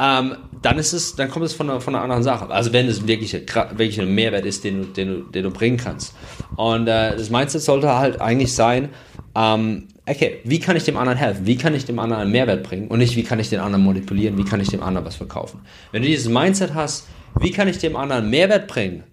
[0.02, 2.50] ähm, dann ist es, dann kommt es von einer, von einer anderen Sache.
[2.50, 6.14] Also wenn es wirklich, wirklich ein Mehrwert ist, den du, den den du bringen kannst.
[6.56, 8.88] Und äh, das Mindset sollte halt eigentlich sein,
[9.36, 11.46] ähm, okay, wie kann ich dem anderen helfen?
[11.46, 12.88] Wie kann ich dem anderen einen Mehrwert bringen?
[12.88, 14.36] Und nicht, wie kann ich den anderen manipulieren?
[14.36, 15.60] Wie kann ich dem anderen was verkaufen?
[15.92, 17.06] Wenn du dieses Mindset hast,
[17.38, 19.04] wie kann ich dem anderen Mehrwert bringen?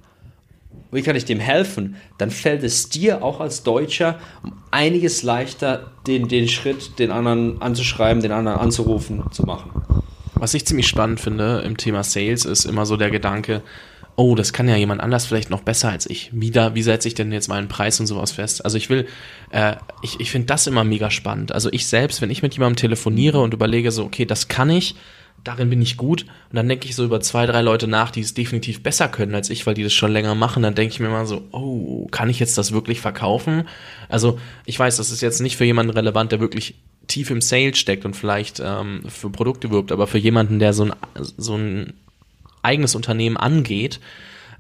[0.92, 1.98] Wie kann ich dem helfen?
[2.18, 7.62] Dann fällt es dir auch als Deutscher um einiges leichter, den, den Schritt, den anderen
[7.62, 9.99] anzuschreiben, den anderen anzurufen, zu machen.
[10.40, 13.62] Was ich ziemlich spannend finde im Thema Sales ist immer so der Gedanke,
[14.16, 16.30] oh, das kann ja jemand anders vielleicht noch besser als ich.
[16.34, 18.64] Wie, da, wie setze ich denn jetzt meinen Preis und sowas fest?
[18.66, 19.08] Also ich will,
[19.52, 21.52] äh, ich, ich finde das immer mega spannend.
[21.54, 24.96] Also ich selbst, wenn ich mit jemandem telefoniere und überlege so, okay, das kann ich,
[25.44, 26.24] darin bin ich gut.
[26.24, 29.36] Und dann denke ich so über zwei, drei Leute nach, die es definitiv besser können
[29.36, 30.64] als ich, weil die das schon länger machen.
[30.64, 33.68] Dann denke ich mir mal so, oh, kann ich jetzt das wirklich verkaufen?
[34.10, 36.76] Also ich weiß, das ist jetzt nicht für jemanden relevant, der wirklich
[37.10, 40.86] tief im Sales steckt und vielleicht ähm, für Produkte wirbt, aber für jemanden, der so
[40.86, 41.94] ein, so ein
[42.62, 44.00] eigenes Unternehmen angeht,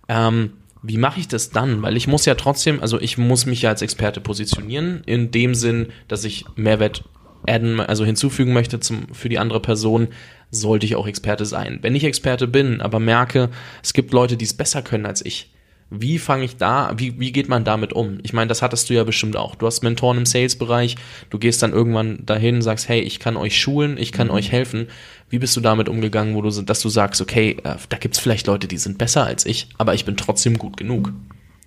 [0.09, 1.81] ähm, wie mache ich das dann?
[1.81, 5.55] Weil ich muss ja trotzdem, also ich muss mich ja als Experte positionieren, in dem
[5.55, 7.03] Sinn, dass ich Mehrwert
[7.47, 10.09] adden, also hinzufügen möchte zum, für die andere Person,
[10.51, 11.79] sollte ich auch Experte sein.
[11.81, 13.49] Wenn ich Experte bin, aber merke,
[13.83, 15.51] es gibt Leute, die es besser können als ich,
[15.91, 18.19] wie fange ich da, wie, wie geht man damit um?
[18.21, 19.55] Ich meine, das hattest du ja bestimmt auch.
[19.55, 20.95] Du hast Mentoren im Sales-Bereich,
[21.29, 24.33] du gehst dann irgendwann dahin, sagst, hey, ich kann euch schulen, ich kann mhm.
[24.33, 24.87] euch helfen.
[25.29, 28.45] Wie bist du damit umgegangen, wo du, dass du sagst, okay, äh, da gibt's vielleicht
[28.47, 31.11] Leute, die sind besser als ich, aber ich bin trotzdem gut genug?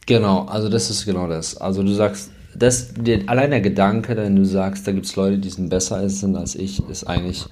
[0.06, 1.56] Genau, also das ist genau das.
[1.56, 5.50] Also du sagst, das, der, allein der Gedanke, wenn du sagst, da gibt's Leute, die
[5.50, 7.46] sind besser als ich, ist eigentlich,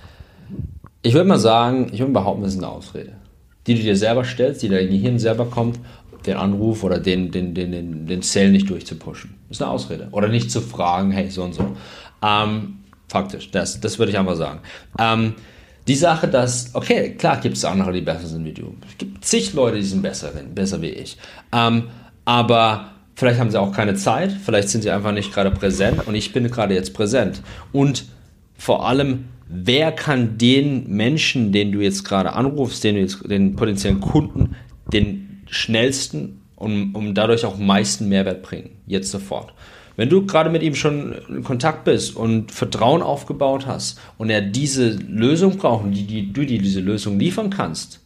[1.03, 3.13] ich würde mal sagen, ich würde behaupten, das ist eine Ausrede
[3.67, 5.79] die du dir selber stellst, die dein Gehirn selber kommt
[6.27, 9.35] den Anruf oder den, den, den, den, den Cell nicht durchzupushen.
[9.49, 10.09] Das ist eine Ausrede.
[10.13, 11.77] Oder nicht zu fragen, hey, so und so.
[12.23, 14.61] Ähm, faktisch, das, das würde ich einfach sagen.
[14.99, 15.35] Ähm,
[15.89, 18.75] die Sache, dass, okay, klar gibt es andere, die besser sind wie du.
[18.89, 21.17] Es gibt zig Leute, die sind besser, besser wie ich.
[21.53, 21.85] Ähm,
[22.25, 26.15] aber vielleicht haben sie auch keine Zeit, vielleicht sind sie einfach nicht gerade präsent und
[26.15, 27.43] ich bin gerade jetzt präsent.
[27.73, 28.05] Und
[28.57, 34.01] vor allem, wer kann den Menschen, den du jetzt gerade anrufst, den, jetzt, den potenziellen
[34.01, 34.55] Kunden,
[34.93, 38.71] den schnellsten und um dadurch auch meisten Mehrwert bringen.
[38.87, 39.53] Jetzt sofort.
[39.97, 44.41] Wenn du gerade mit ihm schon in Kontakt bist und Vertrauen aufgebaut hast und er
[44.41, 48.01] diese Lösung braucht und die, die, du dir diese Lösung liefern kannst,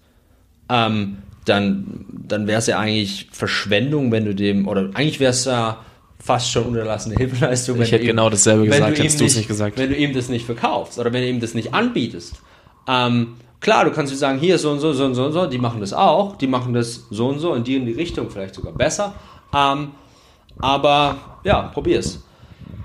[0.69, 5.45] ähm, dann, dann wäre es ja eigentlich Verschwendung, wenn du dem, oder eigentlich wäre es
[5.45, 5.85] ja
[6.19, 7.81] fast schon unterlassene Hilfeleistung.
[7.83, 9.77] Ich hätte ihm, genau dasselbe gesagt, hättest du es nicht gesagt.
[9.79, 12.41] Wenn du ihm das nicht verkaufst oder wenn du ihm das nicht anbietest.
[12.89, 13.35] Ähm,
[13.65, 15.57] Klar, du kannst dir sagen, hier so und so, so und so und so, die
[15.57, 18.55] machen das auch, die machen das so und so in die in die Richtung, vielleicht
[18.55, 19.15] sogar besser.
[19.57, 19.93] Ähm,
[20.61, 22.23] aber ja, probier's.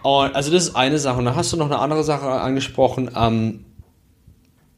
[0.03, 1.19] Und, also das ist eine Sache.
[1.19, 3.65] Und dann hast du noch eine andere Sache angesprochen ähm,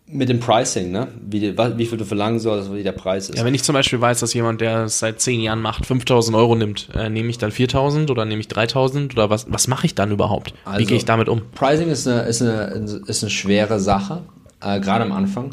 [0.07, 1.09] mit dem Pricing, ne?
[1.21, 3.37] Wie, wie viel du verlangen sollst, wie der Preis ist.
[3.37, 6.35] Ja, wenn ich zum Beispiel weiß, dass jemand, der es seit zehn Jahren macht, 5000
[6.35, 9.85] Euro nimmt, äh, nehme ich dann 4000 oder nehme ich 3000 oder was, was mache
[9.85, 10.55] ich dann überhaupt?
[10.65, 11.43] Also, wie gehe ich damit um?
[11.53, 14.23] Pricing ist eine, ist eine, ist eine schwere Sache,
[14.61, 15.51] äh, gerade am Anfang.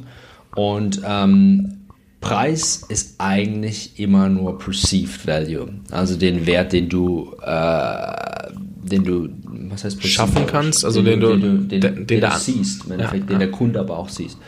[0.54, 1.78] Und ähm,
[2.20, 9.28] Preis ist eigentlich immer nur perceived value, also den Wert, den du, äh, den du,
[9.70, 13.22] was heißt schaffen kannst, also den, den, du, den, den, den du siehst, im Endeffekt,
[13.22, 13.46] ja, den ja.
[13.46, 14.38] der Kunde aber auch siehst.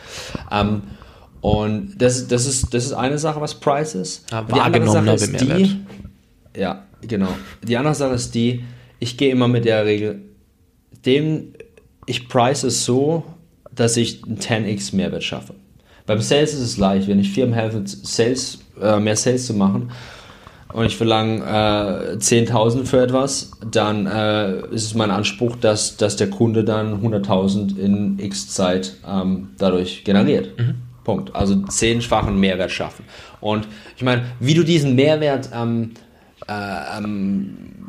[0.51, 0.81] Ähm,
[1.39, 4.29] und das, das, ist, das ist eine Sache, was Preis ist.
[4.31, 5.77] Ja, die andere Sache ist die,
[6.55, 7.29] ja, genau.
[7.63, 8.63] Die andere Sache ist die,
[8.99, 10.21] ich gehe immer mit der Regel,
[11.05, 11.53] dem,
[12.05, 13.23] ich price es so,
[13.73, 15.55] dass ich einen 10x Mehrwert schaffe.
[16.11, 19.91] Beim Sales ist es leicht, wenn ich Firmen helfe, Sales, äh, mehr Sales zu machen
[20.73, 26.17] und ich verlange äh, 10.000 für etwas, dann äh, ist es mein Anspruch, dass, dass
[26.17, 30.59] der Kunde dann 100.000 in x Zeit ähm, dadurch generiert.
[30.59, 30.75] Mhm.
[31.05, 31.33] Punkt.
[31.33, 33.05] Also zehnfachen Mehrwert schaffen.
[33.39, 35.91] Und ich meine, wie du diesen Mehrwert ähm,
[36.45, 37.80] äh, ähm,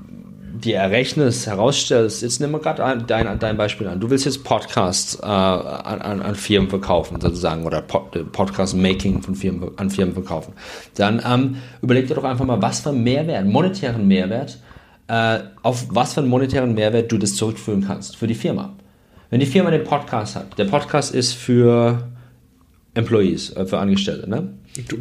[0.64, 4.00] dir errechnest, herausstellst, jetzt nimm mal gerade dein, dein Beispiel an.
[4.00, 9.34] Du willst jetzt Podcasts äh, an, an, an, Firmen verkaufen, sozusagen, oder Pod, Podcast-Making von
[9.34, 10.54] Firmen, an Firmen verkaufen.
[10.94, 14.58] Dann ähm, überleg dir doch einfach mal, was für einen Mehrwert, monetären Mehrwert,
[15.08, 18.74] äh, auf was für einen monetären Mehrwert du das zurückführen kannst für die Firma.
[19.30, 22.08] Wenn die Firma den Podcast hat, der Podcast ist für
[22.94, 24.54] Employees, äh, für Angestellte, ne?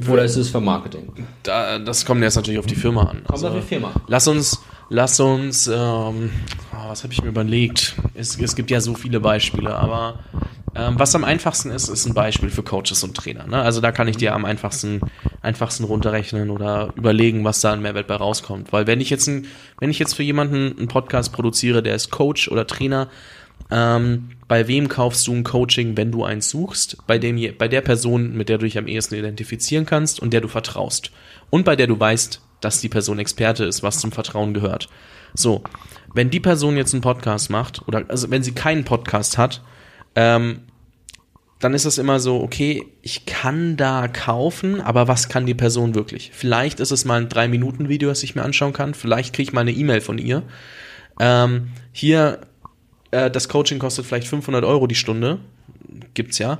[0.09, 1.11] Oder ist es für Marketing?
[1.43, 3.23] Da, das kommt jetzt natürlich auf die Firma an.
[3.23, 3.93] Kommt also, auf die Firma.
[4.07, 4.59] Lass uns,
[4.91, 6.29] lass uns, ähm,
[6.73, 7.95] oh, was habe ich mir überlegt?
[8.13, 10.19] Es, es gibt ja so viele Beispiele, aber
[10.75, 13.47] ähm, was am einfachsten ist, ist ein Beispiel für Coaches und Trainer.
[13.47, 13.61] Ne?
[13.61, 14.99] Also da kann ich dir am einfachsten,
[15.41, 18.73] einfachsten runterrechnen oder überlegen, was da an Mehrwert bei rauskommt.
[18.73, 19.47] Weil wenn ich jetzt ein,
[19.79, 23.07] wenn ich jetzt für jemanden einen Podcast produziere, der ist Coach oder Trainer,
[23.69, 26.97] ähm, bei wem kaufst du ein Coaching, wenn du eins suchst?
[27.07, 30.41] Bei, dem, bei der Person, mit der du dich am ehesten identifizieren kannst und der
[30.41, 31.11] du vertraust.
[31.49, 34.89] Und bei der du weißt, dass die Person Experte ist, was zum Vertrauen gehört.
[35.33, 35.63] So,
[36.13, 39.61] wenn die Person jetzt einen Podcast macht, oder also wenn sie keinen Podcast hat,
[40.15, 40.61] ähm,
[41.59, 45.93] dann ist das immer so, okay, ich kann da kaufen, aber was kann die Person
[45.93, 46.31] wirklich?
[46.33, 48.95] Vielleicht ist es mal ein 3-Minuten-Video, das ich mir anschauen kann.
[48.95, 50.41] Vielleicht kriege ich mal eine E-Mail von ihr.
[51.19, 52.41] Ähm, hier
[53.11, 55.39] äh, das Coaching kostet vielleicht 500 Euro die Stunde,
[56.15, 56.59] gibt's ja.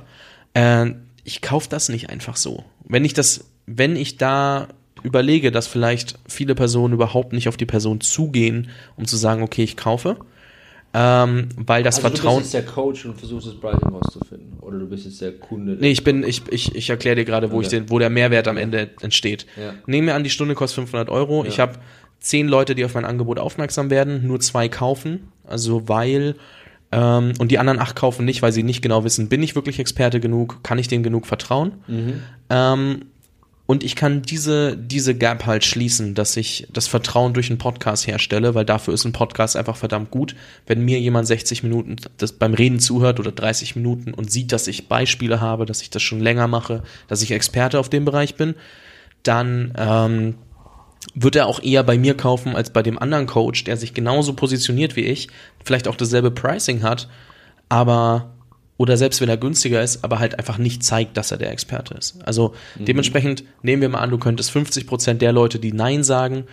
[0.54, 0.92] Äh,
[1.24, 2.64] ich kaufe das nicht einfach so.
[2.84, 4.68] Wenn ich das, wenn ich da
[5.02, 9.62] überlege, dass vielleicht viele Personen überhaupt nicht auf die Person zugehen, um zu sagen, okay,
[9.62, 10.16] ich kaufe,
[10.94, 12.36] ähm, weil das also Vertrauen.
[12.36, 14.58] Du bist jetzt der Coach und versuchst das Pricing rauszufinden.
[14.60, 15.72] Oder du bist jetzt der Kunde.
[15.72, 17.64] Der nee, ich bin, ich, ich, ich erkläre dir gerade, wo okay.
[17.64, 19.46] ich den, wo der Mehrwert am Ende entsteht.
[19.56, 19.74] Ja.
[19.86, 21.44] Nehmen wir an, die Stunde kostet 500 Euro.
[21.44, 21.48] Ja.
[21.48, 21.78] Ich habe
[22.20, 25.32] zehn Leute, die auf mein Angebot aufmerksam werden, nur zwei kaufen.
[25.44, 26.36] Also weil
[26.92, 29.78] ähm, und die anderen acht kaufen nicht, weil sie nicht genau wissen, bin ich wirklich
[29.78, 31.72] Experte genug, kann ich denen genug vertrauen.
[31.86, 32.22] Mhm.
[32.50, 33.04] Ähm,
[33.72, 38.06] Und ich kann diese, diese Gap halt schließen, dass ich das Vertrauen durch einen Podcast
[38.06, 40.36] herstelle, weil dafür ist ein Podcast einfach verdammt gut.
[40.66, 44.66] Wenn mir jemand 60 Minuten das beim Reden zuhört oder 30 Minuten und sieht, dass
[44.66, 48.34] ich Beispiele habe, dass ich das schon länger mache, dass ich Experte auf dem Bereich
[48.34, 48.56] bin,
[49.22, 50.34] dann ähm,
[51.14, 54.34] wird er auch eher bei mir kaufen als bei dem anderen Coach, der sich genauso
[54.34, 55.28] positioniert wie ich,
[55.64, 57.08] vielleicht auch dasselbe Pricing hat,
[57.70, 58.34] aber
[58.76, 61.94] oder selbst wenn er günstiger ist, aber halt einfach nicht zeigt, dass er der Experte
[61.94, 62.16] ist.
[62.24, 62.86] Also mhm.
[62.86, 66.44] dementsprechend nehmen wir mal an, du könntest 50 Prozent der Leute, die Nein sagen,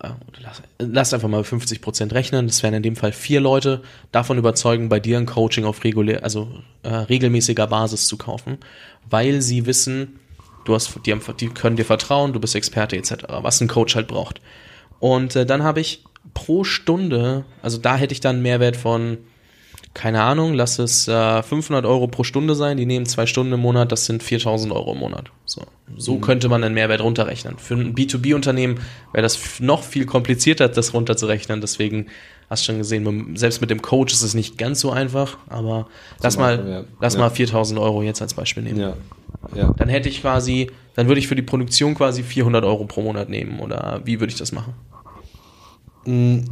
[0.00, 0.10] äh,
[0.42, 4.38] lass, lass, einfach mal 50 Prozent rechnen, das wären in dem Fall vier Leute, davon
[4.38, 6.48] überzeugen, bei dir ein Coaching auf regulär, also
[6.82, 8.58] äh, regelmäßiger Basis zu kaufen,
[9.08, 10.18] weil sie wissen,
[10.64, 13.94] du hast, die, haben, die können dir vertrauen, du bist Experte etc., was ein Coach
[13.94, 14.40] halt braucht.
[14.98, 16.04] Und äh, dann habe ich
[16.34, 19.18] pro Stunde, also da hätte ich dann einen Mehrwert von,
[19.96, 23.60] keine Ahnung, lass es äh, 500 Euro pro Stunde sein, die nehmen zwei Stunden im
[23.60, 25.30] Monat, das sind 4000 Euro im Monat.
[25.46, 25.62] So,
[25.96, 26.20] so mhm.
[26.20, 27.56] könnte man einen Mehrwert runterrechnen.
[27.56, 28.78] Für ein B2B-Unternehmen
[29.14, 32.08] wäre das noch viel komplizierter, das runterzurechnen, deswegen
[32.50, 35.88] hast schon gesehen, selbst mit dem Coach ist es nicht ganz so einfach, aber
[36.22, 36.84] lass machen, mal, ja.
[37.00, 37.20] lass ja.
[37.20, 38.78] mal 4000 Euro jetzt als Beispiel nehmen.
[38.78, 38.96] Ja.
[39.54, 39.72] Ja.
[39.78, 43.30] Dann hätte ich quasi, dann würde ich für die Produktion quasi 400 Euro pro Monat
[43.30, 44.74] nehmen oder wie würde ich das machen?
[46.04, 46.44] Hm,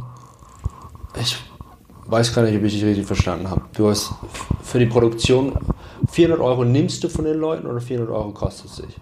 [1.21, 1.37] ich
[2.05, 3.61] weiß gar nicht, ob ich dich richtig verstanden habe.
[3.75, 4.13] Du hast
[4.63, 5.53] für die Produktion
[6.11, 8.95] 400 Euro nimmst du von den Leuten oder 400 Euro kostet es dich?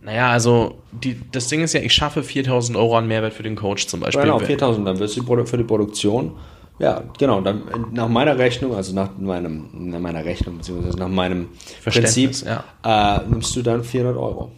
[0.00, 3.56] Naja, also die, das Ding ist ja, ich schaffe 4000 Euro an Mehrwert für den
[3.56, 4.22] Coach zum Beispiel.
[4.22, 6.32] Genau, 4000, dann wirst du für die Produktion
[6.78, 7.40] ja, genau.
[7.40, 11.48] Dann, nach meiner Rechnung, also nach, meinem, nach meiner Rechnung, beziehungsweise nach meinem
[11.84, 12.64] Prinzip, ja.
[12.84, 14.52] äh, nimmst du dann 400 Euro.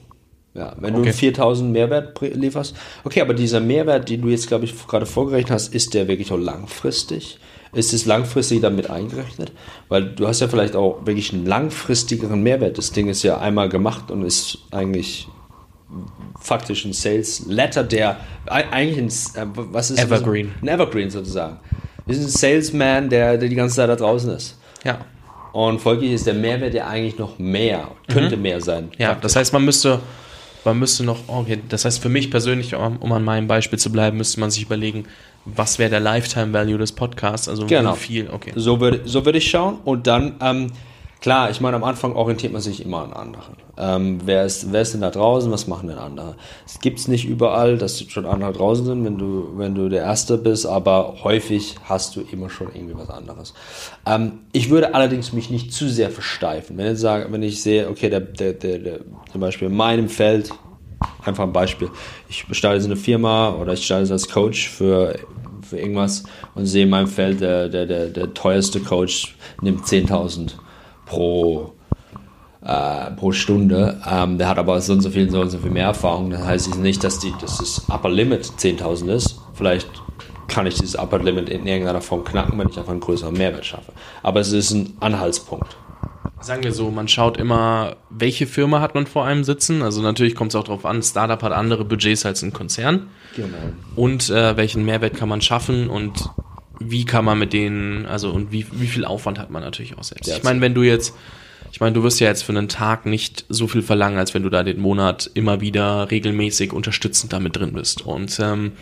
[0.55, 1.07] Ja, wenn okay.
[1.07, 2.75] du 4000 Mehrwert lieferst.
[3.05, 6.33] Okay, aber dieser Mehrwert, den du jetzt, glaube ich, gerade vorgerechnet hast, ist der wirklich
[6.33, 7.39] auch langfristig?
[7.73, 9.53] Ist es langfristig damit eingerechnet?
[9.89, 12.79] Weil du hast ja vielleicht auch wirklich einen langfristigeren Mehrwert.
[12.79, 15.29] Das Ding ist ja einmal gemacht und ist eigentlich
[16.41, 20.53] faktisch ein Sales Letter, der eigentlich ein, äh, was ist Evergreen.
[20.63, 21.59] Ein Evergreen sozusagen.
[22.07, 24.59] Wir sind ein Salesman, der, der die ganze Zeit da draußen ist.
[24.85, 24.99] Ja.
[25.53, 28.43] Und folglich ist der Mehrwert ja eigentlich noch mehr, könnte mhm.
[28.43, 28.91] mehr sein.
[28.99, 30.01] Ja, das heißt, man müsste,
[30.65, 34.17] man müsste noch, okay, das heißt für mich persönlich, um an meinem Beispiel zu bleiben,
[34.17, 35.05] müsste man sich überlegen,
[35.45, 37.95] was wäre der Lifetime Value des Podcasts, also genau.
[37.95, 38.53] wie viel, okay.
[38.55, 40.73] So würde so würd ich schauen und dann, ähm,
[41.21, 43.57] Klar, ich meine, am Anfang orientiert man sich immer an anderen.
[43.77, 45.53] Ähm, wer, ist, wer ist denn da draußen?
[45.53, 46.35] Was machen denn andere?
[46.67, 50.03] Es gibt es nicht überall, dass schon andere draußen sind, wenn du, wenn du der
[50.03, 53.53] Erste bist, aber häufig hast du immer schon irgendwie was anderes.
[54.07, 56.79] Ähm, ich würde allerdings mich nicht zu sehr versteifen.
[56.79, 59.01] Wenn ich, sage, wenn ich sehe, okay, der, der, der, der,
[59.31, 60.51] zum Beispiel in meinem Feld,
[61.23, 61.91] einfach ein Beispiel,
[62.31, 65.17] ich starte eine Firma oder ich starte als Coach für
[65.63, 70.55] für irgendwas und sehe in meinem Feld, der, der, der, der teuerste Coach nimmt 10.000
[71.11, 71.73] pro,
[72.63, 74.01] äh, pro Stunde.
[74.09, 76.31] Ähm, der hat aber so und so viel, so und so viel mehr Erfahrung.
[76.31, 79.41] Das heißt nicht, dass, die, dass das Upper Limit 10.000 ist.
[79.55, 79.89] Vielleicht
[80.47, 83.67] kann ich dieses Upper Limit in irgendeiner Form knacken, wenn ich einfach einen größeren Mehrwert
[83.67, 83.93] schaffe.
[84.23, 85.77] Aber es ist ein Anhaltspunkt.
[86.41, 89.83] Sagen wir so, man schaut immer, welche Firma hat man vor einem sitzen.
[89.83, 93.09] Also natürlich kommt es auch darauf an, Startup hat andere Budgets als ein Konzern.
[93.37, 93.59] Genau.
[93.95, 96.31] Und äh, welchen Mehrwert kann man schaffen und
[96.81, 100.03] wie kann man mit denen, also und wie, wie viel Aufwand hat man natürlich auch
[100.03, 100.29] selbst.
[100.29, 101.15] ich meine, wenn du jetzt,
[101.71, 104.43] ich meine, du wirst ja jetzt für einen Tag nicht so viel verlangen, als wenn
[104.43, 108.03] du da den Monat immer wieder regelmäßig unterstützend damit drin bist.
[108.03, 108.73] Und ähm,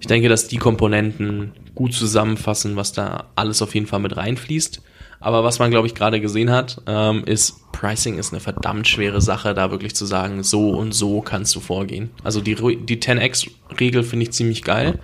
[0.00, 4.80] ich denke, dass die Komponenten gut zusammenfassen, was da alles auf jeden Fall mit reinfließt.
[5.20, 9.20] Aber was man, glaube ich, gerade gesehen hat, ähm, ist, Pricing ist eine verdammt schwere
[9.20, 12.10] Sache, da wirklich zu sagen, so und so kannst du vorgehen.
[12.22, 15.00] Also die, die 10x-Regel finde ich ziemlich geil.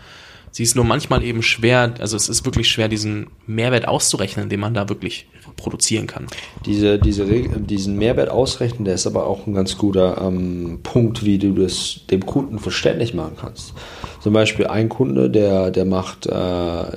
[0.54, 4.60] Sie ist nur manchmal eben schwer, also es ist wirklich schwer, diesen Mehrwert auszurechnen, den
[4.60, 5.26] man da wirklich
[5.56, 6.28] produzieren kann.
[6.64, 11.38] Diese, diese, diesen Mehrwert ausrechnen, der ist aber auch ein ganz guter ähm, Punkt, wie
[11.38, 13.74] du das dem Kunden verständlich machen kannst.
[14.20, 16.30] Zum Beispiel ein Kunde, der, der, macht, äh,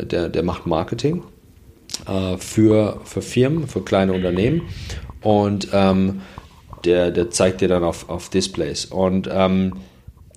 [0.05, 1.23] der, der macht Marketing
[2.05, 4.61] äh, für, für Firmen, für kleine Unternehmen
[5.21, 6.21] und ähm,
[6.85, 8.85] der, der zeigt dir dann auf, auf Displays.
[8.85, 9.73] Und ähm,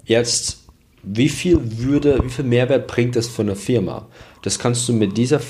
[0.07, 0.60] jetzt
[1.03, 4.07] wie viel würde, wie viel Mehrwert bringt das für eine Firma?
[4.42, 5.40] Das kannst du mit dieser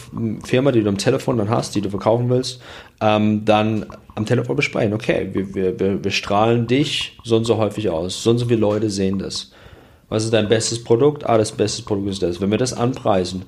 [0.45, 2.61] Firma, die du am Telefon dann hast, die du verkaufen willst,
[3.01, 4.93] ähm, dann am Telefon besprechen.
[4.93, 8.23] Okay, wir, wir, wir strahlen dich so und so häufig aus.
[8.23, 9.53] So und so viele Leute sehen das.
[10.09, 11.29] Was ist dein bestes Produkt?
[11.29, 12.41] Ah, das beste Produkt ist das.
[12.41, 13.45] Wenn wir das anpreisen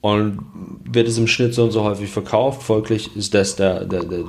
[0.00, 0.38] und
[0.84, 4.22] wird es im Schnitt so und so häufig verkauft, folglich ist das der, der, der,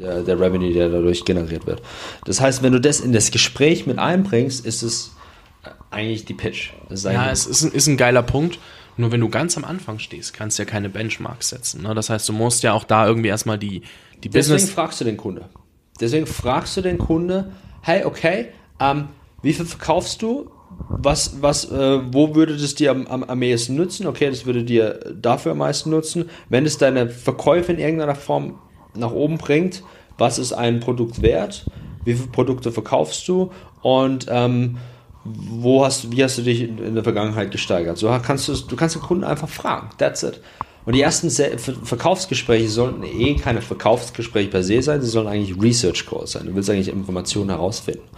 [0.00, 1.82] der, der Revenue, der dadurch generiert wird.
[2.24, 5.12] Das heißt, wenn du das in das Gespräch mit einbringst, ist es
[5.90, 6.72] eigentlich die Pitch.
[6.90, 8.58] Ja, es ist ein, ist ein geiler Punkt.
[8.96, 11.82] Nur wenn du ganz am Anfang stehst, kannst du ja keine Benchmarks setzen.
[11.82, 11.94] Ne?
[11.94, 13.82] Das heißt, du musst ja auch da irgendwie erstmal die,
[14.24, 14.62] die Deswegen Business.
[14.62, 15.48] Deswegen fragst du den Kunde.
[16.00, 18.48] Deswegen fragst du den Kunde, hey, okay,
[18.80, 19.08] ähm,
[19.42, 20.50] wie viel verkaufst du?
[20.88, 24.06] Was, was, äh, wo würde das dir am, am, am ehesten nutzen?
[24.06, 26.28] Okay, das würde dir dafür am meisten nutzen.
[26.48, 28.58] Wenn es deine Verkäufe in irgendeiner Form
[28.94, 29.84] nach oben bringt,
[30.18, 31.66] was ist ein Produkt wert?
[32.04, 33.52] Wie viele Produkte verkaufst du?
[33.80, 34.78] Und ähm,
[35.24, 37.98] wo hast, wie hast du dich in der Vergangenheit gesteigert?
[37.98, 39.90] So kannst du, du kannst den Kunden einfach fragen.
[39.98, 40.40] That's it.
[40.84, 46.06] Und die ersten Verkaufsgespräche sollten eh keine Verkaufsgespräche per se sein, sie sollen eigentlich Research
[46.06, 46.46] Calls sein.
[46.46, 48.08] Du willst eigentlich Informationen herausfinden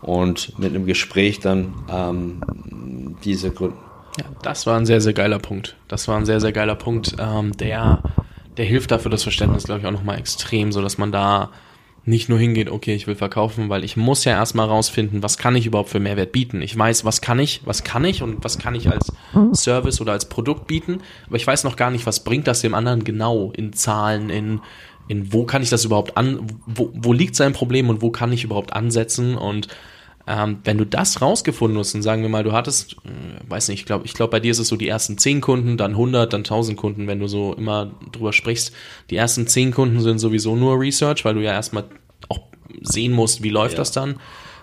[0.00, 3.76] und mit einem Gespräch dann ähm, diese Gründe.
[4.18, 5.76] Ja, das war ein sehr, sehr geiler Punkt.
[5.88, 7.16] Das war ein sehr, sehr geiler Punkt.
[7.18, 8.00] Ähm, der,
[8.56, 11.50] der hilft dafür das Verständnis, glaube ich, auch nochmal extrem, so dass man da
[12.10, 15.56] nicht nur hingeht, okay, ich will verkaufen, weil ich muss ja erstmal rausfinden, was kann
[15.56, 16.60] ich überhaupt für Mehrwert bieten.
[16.60, 19.12] Ich weiß, was kann ich, was kann ich und was kann ich als
[19.54, 22.74] Service oder als Produkt bieten, aber ich weiß noch gar nicht, was bringt das dem
[22.74, 24.60] anderen genau in Zahlen, in,
[25.08, 28.32] in wo kann ich das überhaupt an, wo, wo liegt sein Problem und wo kann
[28.32, 29.68] ich überhaupt ansetzen und
[30.30, 33.80] ähm, wenn du das rausgefunden hast und sagen wir mal, du hattest, äh, weiß nicht,
[33.80, 36.32] ich glaube, ich glaube, bei dir ist es so die ersten 10 Kunden, dann 100,
[36.32, 38.72] dann 1000 Kunden, wenn du so immer drüber sprichst.
[39.10, 41.84] Die ersten 10 Kunden sind sowieso nur Research, weil du ja erstmal
[42.28, 42.42] auch
[42.80, 43.78] sehen musst, wie läuft ja.
[43.78, 44.20] das dann.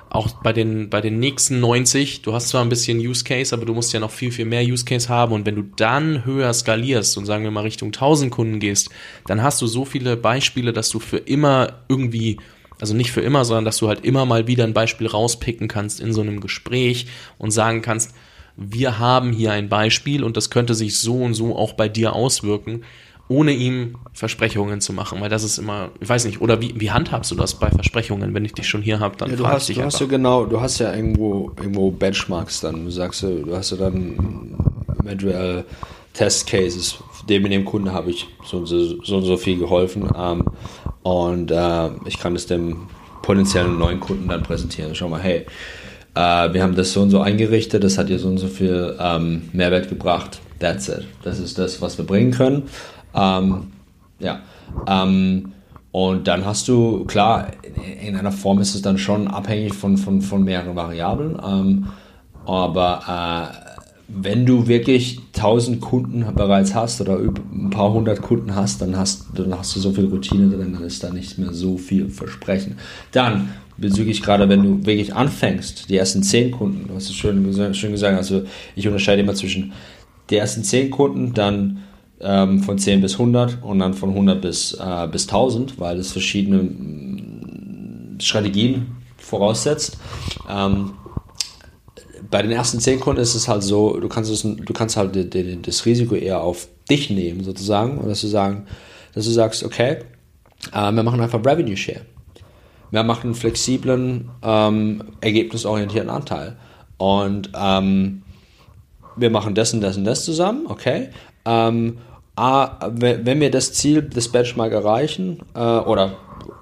[0.10, 3.66] Auch bei den, bei den nächsten 90, du hast zwar ein bisschen Use Case, aber
[3.66, 5.34] du musst ja noch viel, viel mehr Use Case haben.
[5.34, 8.90] Und wenn du dann höher skalierst und sagen wir mal Richtung 1000 Kunden gehst,
[9.26, 12.38] dann hast du so viele Beispiele, dass du für immer irgendwie
[12.80, 16.00] also nicht für immer, sondern dass du halt immer mal wieder ein Beispiel rauspicken kannst
[16.00, 17.08] in so einem Gespräch
[17.38, 18.14] und sagen kannst,
[18.56, 22.14] wir haben hier ein Beispiel und das könnte sich so und so auch bei dir
[22.14, 22.84] auswirken,
[23.30, 26.92] ohne ihm Versprechungen zu machen, weil das ist immer, ich weiß nicht, oder wie, wie
[26.92, 29.64] handhabst du das bei Versprechungen, wenn ich dich schon hier habe, dann ja, du hast,
[29.64, 33.24] ich dich du hast ja genau, du hast ja irgendwo, irgendwo Benchmarks dann, du sagst,
[33.24, 34.56] du hast ja dann
[35.04, 35.66] eventuell
[36.14, 36.98] Test Cases,
[37.30, 40.10] dem in dem Kunden habe ich so und so, so, so viel geholfen.
[40.16, 40.46] Ähm,
[41.08, 42.88] und äh, ich kann es dem
[43.22, 44.94] potenziellen neuen Kunden dann präsentieren.
[44.94, 45.46] Schau mal, hey,
[46.16, 48.94] äh, wir haben das so und so eingerichtet, das hat dir so und so viel
[49.00, 50.42] ähm, Mehrwert gebracht.
[50.60, 51.06] That's it.
[51.24, 52.64] Das ist das, was wir bringen können.
[53.16, 53.72] Ähm,
[54.20, 54.42] ja.
[54.86, 55.54] Ähm,
[55.94, 59.96] und dann hast du, klar, in, in, einer Form ist es dann schon abhängig von,
[59.96, 61.40] von, von mehreren Variablen.
[61.42, 61.88] Ähm,
[62.46, 63.77] aber äh,
[64.08, 69.28] wenn du wirklich 1000 Kunden bereits hast oder ein paar hundert Kunden hast, dann hast,
[69.36, 72.78] dann hast du so viel Routine drin, dann ist da nicht mehr so viel Versprechen.
[73.12, 77.74] Dann, bezüglich gerade, wenn du wirklich anfängst, die ersten 10 Kunden, du hast es schön,
[77.74, 78.44] schön gesagt, also
[78.76, 79.74] ich unterscheide immer zwischen
[80.30, 81.84] die ersten 10 Kunden, dann
[82.22, 86.12] ähm, von 10 bis 100 und dann von 100 bis, äh, bis 1000, weil es
[86.14, 88.88] verschiedene mm, Strategien
[89.18, 89.98] voraussetzt.
[90.50, 90.92] Ähm,
[92.30, 95.16] bei den ersten zehn Kunden ist es halt so, du kannst, es, du kannst halt
[95.68, 98.66] das Risiko eher auf dich nehmen, sozusagen, und dass du, sagen,
[99.14, 100.00] dass du sagst, okay,
[100.74, 102.02] äh, wir machen einfach Revenue Share.
[102.92, 106.56] Wir machen einen flexiblen, ähm, ergebnisorientierten Anteil.
[106.98, 108.24] Und ähm,
[109.16, 111.10] wir machen das und das und das zusammen, okay.
[111.46, 111.98] Ähm,
[112.36, 116.18] A, wenn wir das Ziel des Benchmark erreichen, äh, oder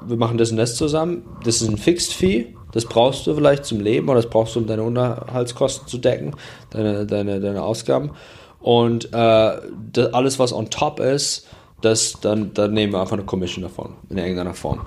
[0.05, 3.63] wir machen das und das zusammen, das ist ein Fixed Fee, das brauchst du vielleicht
[3.63, 6.35] zum Leben oder das brauchst du, um deine Unterhaltskosten zu decken,
[6.71, 8.11] deine, deine, deine Ausgaben.
[8.59, 9.53] Und äh,
[9.93, 11.47] das, alles, was on top ist,
[11.81, 14.85] das, dann, dann nehmen wir einfach eine Commission davon, in irgendeiner Form.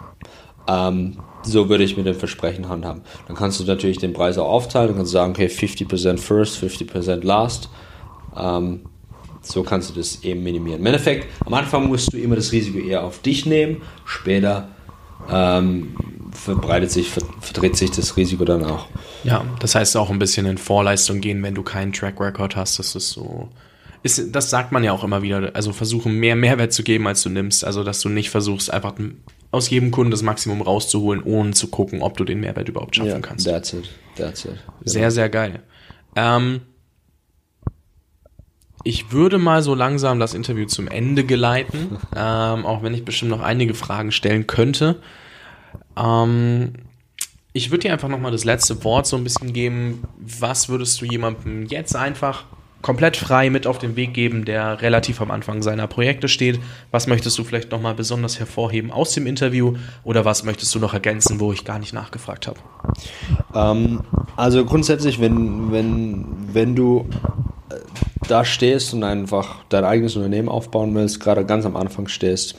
[0.69, 3.01] Ähm, so würde ich mit dem Versprechen handhaben.
[3.27, 4.95] Dann kannst du natürlich den Preis auch aufteilen.
[4.95, 7.71] Du sagen, okay, 50% first, 50% last.
[8.37, 8.83] Ähm,
[9.41, 10.81] so kannst du das eben minimieren.
[10.81, 14.69] Im Endeffekt, am Anfang musst du immer das Risiko eher auf dich nehmen, später
[15.31, 15.95] ähm,
[16.33, 17.11] verbreitet sich,
[17.41, 18.87] verdreht sich das Risiko dann auch.
[19.25, 22.79] Ja, das heißt auch ein bisschen in Vorleistung gehen, wenn du keinen Track Record hast.
[22.79, 23.49] Das ist so.
[24.05, 25.51] Ist, das sagt man ja auch immer wieder.
[25.55, 27.65] Also versuchen mehr Mehrwert zu geben, als du nimmst.
[27.65, 28.95] Also dass du nicht versuchst, einfach
[29.51, 33.11] aus jedem Kunden das Maximum rauszuholen, ohne zu gucken, ob du den Mehrwert überhaupt schaffen
[33.11, 33.47] yeah, kannst.
[33.47, 33.89] That's it.
[34.17, 34.55] That's it.
[34.85, 35.63] Sehr, sehr geil.
[36.15, 36.61] Ähm,
[38.85, 43.31] ich würde mal so langsam das Interview zum Ende geleiten, ähm, auch wenn ich bestimmt
[43.31, 45.01] noch einige Fragen stellen könnte.
[45.97, 46.73] Ähm,
[47.53, 50.05] ich würde dir einfach nochmal das letzte Wort so ein bisschen geben.
[50.19, 52.45] Was würdest du jemandem jetzt einfach
[52.83, 56.61] komplett frei mit auf den Weg geben, der relativ am Anfang seiner Projekte steht?
[56.91, 59.75] Was möchtest du vielleicht nochmal besonders hervorheben aus dem Interview
[60.05, 62.61] oder was möchtest du noch ergänzen, wo ich gar nicht nachgefragt habe?
[63.55, 64.03] Ähm,
[64.37, 67.09] also grundsätzlich, wenn, wenn, wenn du
[67.71, 67.75] äh,
[68.29, 72.57] da stehst und einfach dein eigenes Unternehmen aufbauen willst, gerade ganz am Anfang stehst,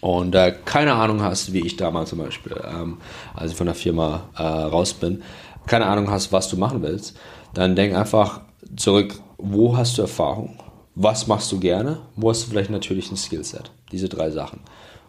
[0.00, 2.98] und äh, keine Ahnung hast, wie ich damals zum Beispiel, ähm,
[3.34, 5.22] als ich von der Firma äh, raus bin,
[5.66, 7.16] keine Ahnung hast, was du machen willst,
[7.54, 8.42] dann denk einfach
[8.76, 10.58] zurück, wo hast du Erfahrung?
[10.94, 12.00] Was machst du gerne?
[12.16, 13.70] Wo hast du vielleicht natürlich ein Skillset?
[13.92, 14.60] Diese drei Sachen.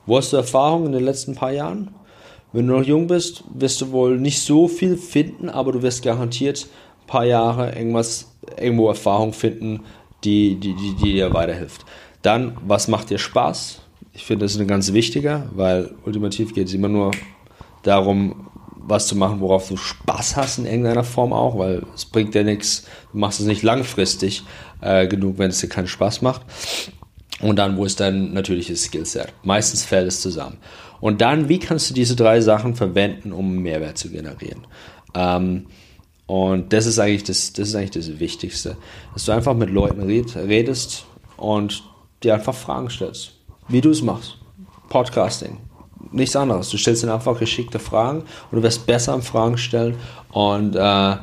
[0.05, 1.93] Wo hast du Erfahrung in den letzten paar Jahren?
[2.51, 6.03] wenn du noch jung bist, wirst du wohl nicht so viel finden, aber du wirst
[6.03, 6.67] garantiert
[7.03, 9.81] ein paar Jahre irgendwas, irgendwo Erfahrung finden,
[10.23, 11.85] die, die, die, die dir weiterhilft.
[12.21, 13.81] Dann, was macht dir Spaß?
[14.13, 17.11] Ich finde, das ist ein ganz wichtiger, weil ultimativ geht es immer nur
[17.83, 18.47] darum,
[18.81, 22.43] was zu machen, worauf du Spaß hast in irgendeiner Form auch, weil es bringt dir
[22.43, 24.43] nichts, du machst es nicht langfristig
[24.81, 26.41] äh, genug, wenn es dir keinen Spaß macht.
[27.41, 29.33] Und dann, wo ist dein natürliches Skillset?
[29.43, 30.57] Meistens fällt es zusammen.
[30.99, 34.67] Und dann, wie kannst du diese drei Sachen verwenden, um Mehrwert zu generieren?
[35.15, 35.67] Ähm,
[36.25, 38.77] und das ist eigentlich das, das ist eigentlich das Wichtigste,
[39.13, 41.05] dass du einfach mit Leuten redest
[41.37, 41.83] und
[42.21, 43.31] dir einfach Fragen stellst,
[43.67, 44.37] wie du es machst.
[44.89, 45.57] Podcasting,
[46.11, 46.69] nichts anderes.
[46.69, 49.95] Du stellst ihnen einfach geschickte Fragen und du wirst besser am Fragen stellen
[50.31, 51.15] und äh,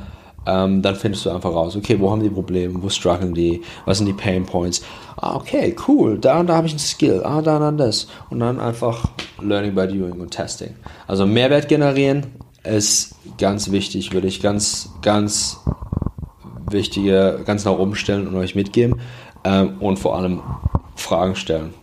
[0.46, 3.98] ähm, dann findest du einfach raus, okay, wo haben die Probleme, wo strugglen die, was
[3.98, 4.82] sind die Pain Points.
[5.16, 8.06] Ah, okay, cool, da und da habe ich ein Skill, ah, da und dann das.
[8.30, 9.08] Und dann einfach
[9.40, 10.74] Learning by Doing und Testing.
[11.08, 12.26] Also Mehrwert generieren
[12.62, 15.58] ist ganz wichtig, würde ich ganz, ganz
[16.70, 19.00] wichtige, ganz nach oben stellen und euch mitgeben.
[19.44, 20.42] Ähm, und vor allem
[20.94, 21.74] Fragen stellen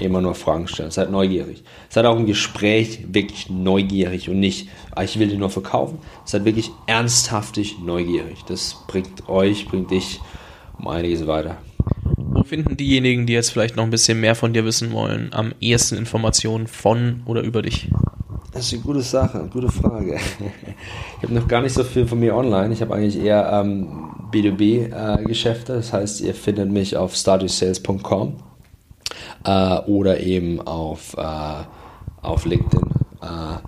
[0.00, 0.90] immer nur Fragen stellen.
[0.90, 1.62] Seid neugierig.
[1.88, 5.98] Seid auch im Gespräch wirklich neugierig und nicht, ah, ich will dir nur verkaufen.
[6.24, 8.44] Seid wirklich ernsthaftig neugierig.
[8.46, 10.20] Das bringt euch, bringt dich
[10.78, 11.58] um einiges weiter.
[12.16, 15.52] Wo finden diejenigen, die jetzt vielleicht noch ein bisschen mehr von dir wissen wollen, am
[15.60, 17.88] ehesten Informationen von oder über dich?
[18.52, 20.18] Das ist eine gute Sache, eine gute Frage.
[21.18, 22.72] Ich habe noch gar nicht so viel von mir online.
[22.72, 25.74] Ich habe eigentlich eher ähm, B2B-Geschäfte.
[25.74, 28.36] Äh, das heißt, ihr findet mich auf stardusales.com
[29.44, 31.64] äh, oder eben auf, äh,
[32.22, 32.90] auf LinkedIn.
[33.22, 33.58] Äh,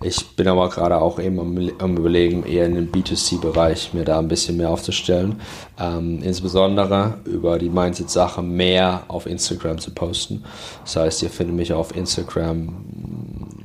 [0.00, 4.20] ich bin aber gerade auch eben am, am, Überlegen, eher in den B2C-Bereich mir da
[4.20, 5.40] ein bisschen mehr aufzustellen.
[5.78, 10.44] Ähm, insbesondere über die Mindset-Sache mehr auf Instagram zu posten.
[10.84, 12.76] Das heißt, ihr findet mich auf Instagram.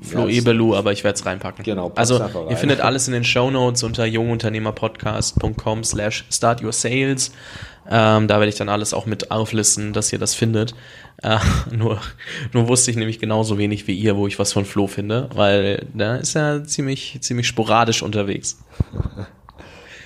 [0.02, 1.64] Flo Ebelu, aber ich werde es reinpacken.
[1.64, 1.92] Genau.
[1.96, 2.32] Also rein.
[2.50, 7.32] ihr findet alles in den Show Notes unter jungunternehmerpodcast.com slash start your sales.
[7.90, 10.74] Ähm, da werde ich dann alles auch mit auflisten, dass ihr das findet.
[11.22, 11.38] Äh,
[11.76, 12.00] nur,
[12.54, 15.88] nur wusste ich nämlich genauso wenig wie ihr, wo ich was von Flo finde, weil
[15.94, 18.64] da ist er ziemlich, ziemlich sporadisch unterwegs.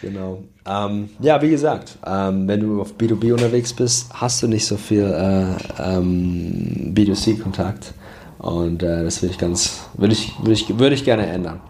[0.01, 0.43] Genau.
[0.65, 4.77] Ähm, ja, wie gesagt, ähm, wenn du auf B2B unterwegs bist, hast du nicht so
[4.77, 7.93] viel äh, ähm, B2C-Kontakt.
[8.37, 11.61] Und äh, das würde ich ganz, würde ich, würde ich, würde ich gerne ändern.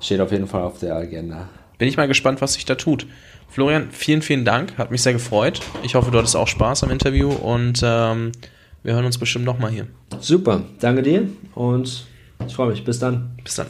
[0.00, 1.48] Steht auf jeden Fall auf der Agenda.
[1.78, 3.06] Bin ich mal gespannt, was sich da tut.
[3.48, 4.76] Florian, vielen, vielen Dank.
[4.78, 5.60] Hat mich sehr gefreut.
[5.82, 8.32] Ich hoffe, du hattest auch Spaß am Interview und ähm,
[8.82, 9.86] wir hören uns bestimmt nochmal hier.
[10.20, 12.06] Super, danke dir und
[12.46, 12.84] ich freue mich.
[12.84, 13.30] Bis dann.
[13.42, 13.66] Bis dann.